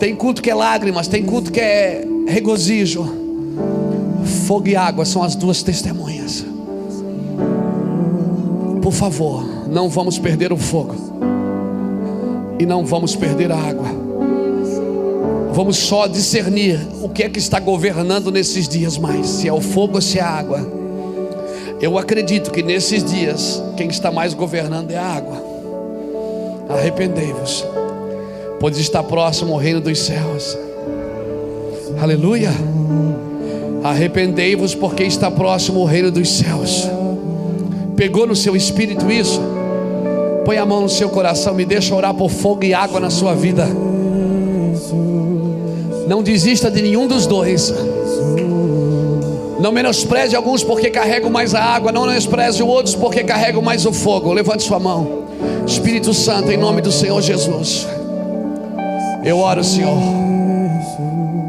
[0.00, 3.06] Tem culto que é lágrimas, tem culto que é regozijo.
[4.48, 6.50] Fogo e água são as duas testemunhas.
[8.82, 10.96] Por favor, não vamos perder o fogo.
[12.58, 13.86] E não vamos perder a água.
[15.52, 19.60] Vamos só discernir o que é que está governando nesses dias mais, se é o
[19.60, 20.66] fogo ou se é a água.
[21.80, 25.42] Eu acredito que nesses dias quem está mais governando é a água.
[26.68, 27.64] Arrependei-vos,
[28.58, 30.58] pois está próximo o reino dos céus.
[32.00, 32.50] Aleluia.
[33.84, 36.88] Arrependei-vos, porque está próximo o reino dos céus.
[37.96, 39.40] Pegou no seu espírito isso?
[40.44, 43.34] Põe a mão no seu coração, me deixa orar por fogo e água na sua
[43.34, 43.66] vida.
[46.08, 47.72] Não desista de nenhum dos dois.
[49.60, 53.92] Não menospreze alguns porque carregam mais a água, não menospreze outros porque carregam mais o
[53.92, 54.32] fogo.
[54.32, 55.22] Levante sua mão.
[55.66, 57.86] Espírito Santo, em nome do Senhor Jesus.
[59.24, 59.96] Eu oro, Senhor,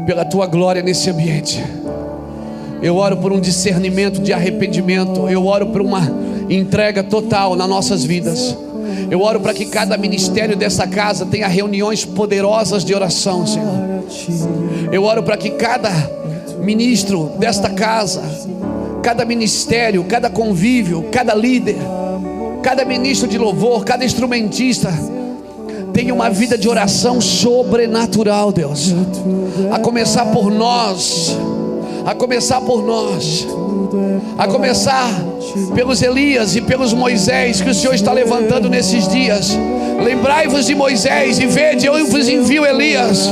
[0.06, 1.62] pela tua glória nesse ambiente.
[2.80, 5.28] Eu oro por um discernimento de arrependimento.
[5.28, 6.00] Eu oro por uma
[6.48, 8.56] entrega total nas nossas vidas.
[9.10, 14.04] Eu oro para que cada ministério dessa casa tenha reuniões poderosas de oração, Senhor.
[14.92, 15.90] Eu oro para que cada
[16.60, 18.22] ministro desta casa,
[19.02, 21.76] cada ministério, cada convívio, cada líder,
[22.62, 24.92] cada ministro de louvor, cada instrumentista,
[25.92, 28.94] tenha uma vida de oração sobrenatural, Deus.
[29.70, 31.36] A começar por nós,
[32.04, 33.46] a começar por nós,
[34.36, 35.08] a começar
[35.74, 39.56] pelos Elias e pelos Moisés que o Senhor está levantando nesses dias.
[40.02, 43.30] Lembrai-vos de Moisés e vede, eu vos envio Elias.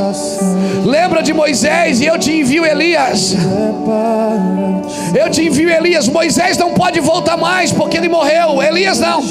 [0.85, 3.35] Lembra de Moisés e eu te envio Elias.
[5.15, 6.09] Eu te envio Elias.
[6.09, 8.62] Moisés não pode voltar mais porque ele morreu.
[8.62, 9.23] Elias não.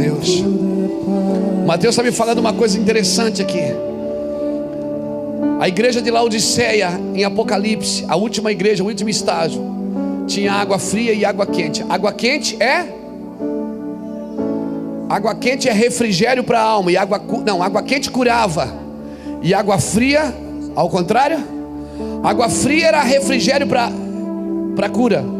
[0.00, 0.42] Deus.
[1.66, 3.62] Mateus está me falando uma coisa interessante aqui.
[5.60, 9.62] A igreja de Laodiceia, em Apocalipse, a última igreja, o último estágio,
[10.26, 11.84] tinha água fria e água quente.
[11.88, 12.96] Água quente é
[15.08, 18.72] Água quente é refrigério para a alma e água não, água quente curava.
[19.42, 20.32] E água fria,
[20.76, 21.38] ao contrário?
[22.22, 25.39] Água fria era refrigério para cura.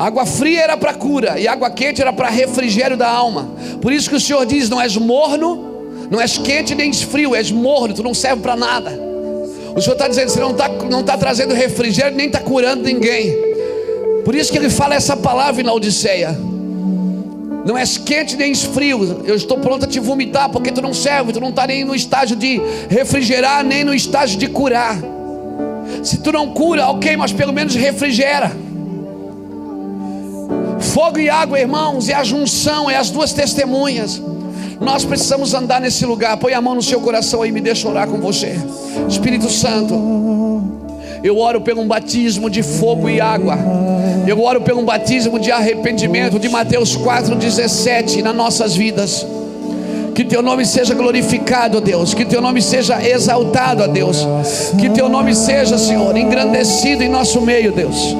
[0.00, 3.50] Água fria era para cura e água quente era para refrigério da alma.
[3.82, 7.50] Por isso que o Senhor diz: não és morno, não és quente nem frio, és
[7.50, 8.98] morno, tu não serve para nada.
[9.76, 13.36] O Senhor está dizendo: você não está não tá trazendo refrigério nem está curando ninguém.
[14.24, 16.30] Por isso que ele fala essa palavra em Laodiceia.
[17.66, 19.20] Não és quente nem frio.
[19.26, 21.94] Eu estou pronto a te vomitar porque tu não serve, tu não está nem no
[21.94, 22.58] estágio de
[22.88, 24.96] refrigerar, nem no estágio de curar.
[26.02, 28.50] Se tu não cura, ok, mas pelo menos refrigera.
[30.80, 34.20] Fogo e água, irmãos, é a junção, é as duas testemunhas.
[34.80, 36.36] Nós precisamos andar nesse lugar.
[36.38, 38.58] Põe a mão no seu coração aí, me deixa orar com você.
[39.08, 39.94] Espírito Santo,
[41.22, 43.58] eu oro pelo um batismo de fogo e água.
[44.26, 49.26] Eu oro pelo um batismo de arrependimento de Mateus 4:17 nas nossas vidas.
[50.14, 52.14] Que teu nome seja glorificado, Deus.
[52.14, 54.26] Que teu nome seja exaltado, Deus.
[54.78, 58.14] Que teu nome seja, Senhor, engrandecido em nosso meio, Deus.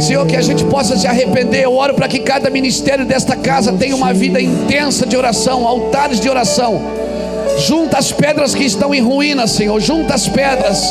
[0.00, 1.62] Senhor, que a gente possa se arrepender.
[1.62, 6.20] Eu oro para que cada ministério desta casa tenha uma vida intensa de oração, altares
[6.20, 6.80] de oração.
[7.58, 9.80] Junta as pedras que estão em ruínas, Senhor.
[9.80, 10.82] Junta as pedras.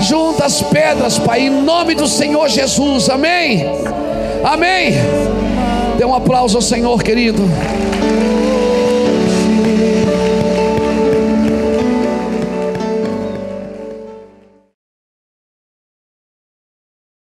[0.00, 3.08] Junta as pedras, Pai, em nome do Senhor Jesus.
[3.08, 3.64] Amém.
[4.42, 4.92] Amém.
[5.96, 7.42] Dê um aplauso ao Senhor, querido.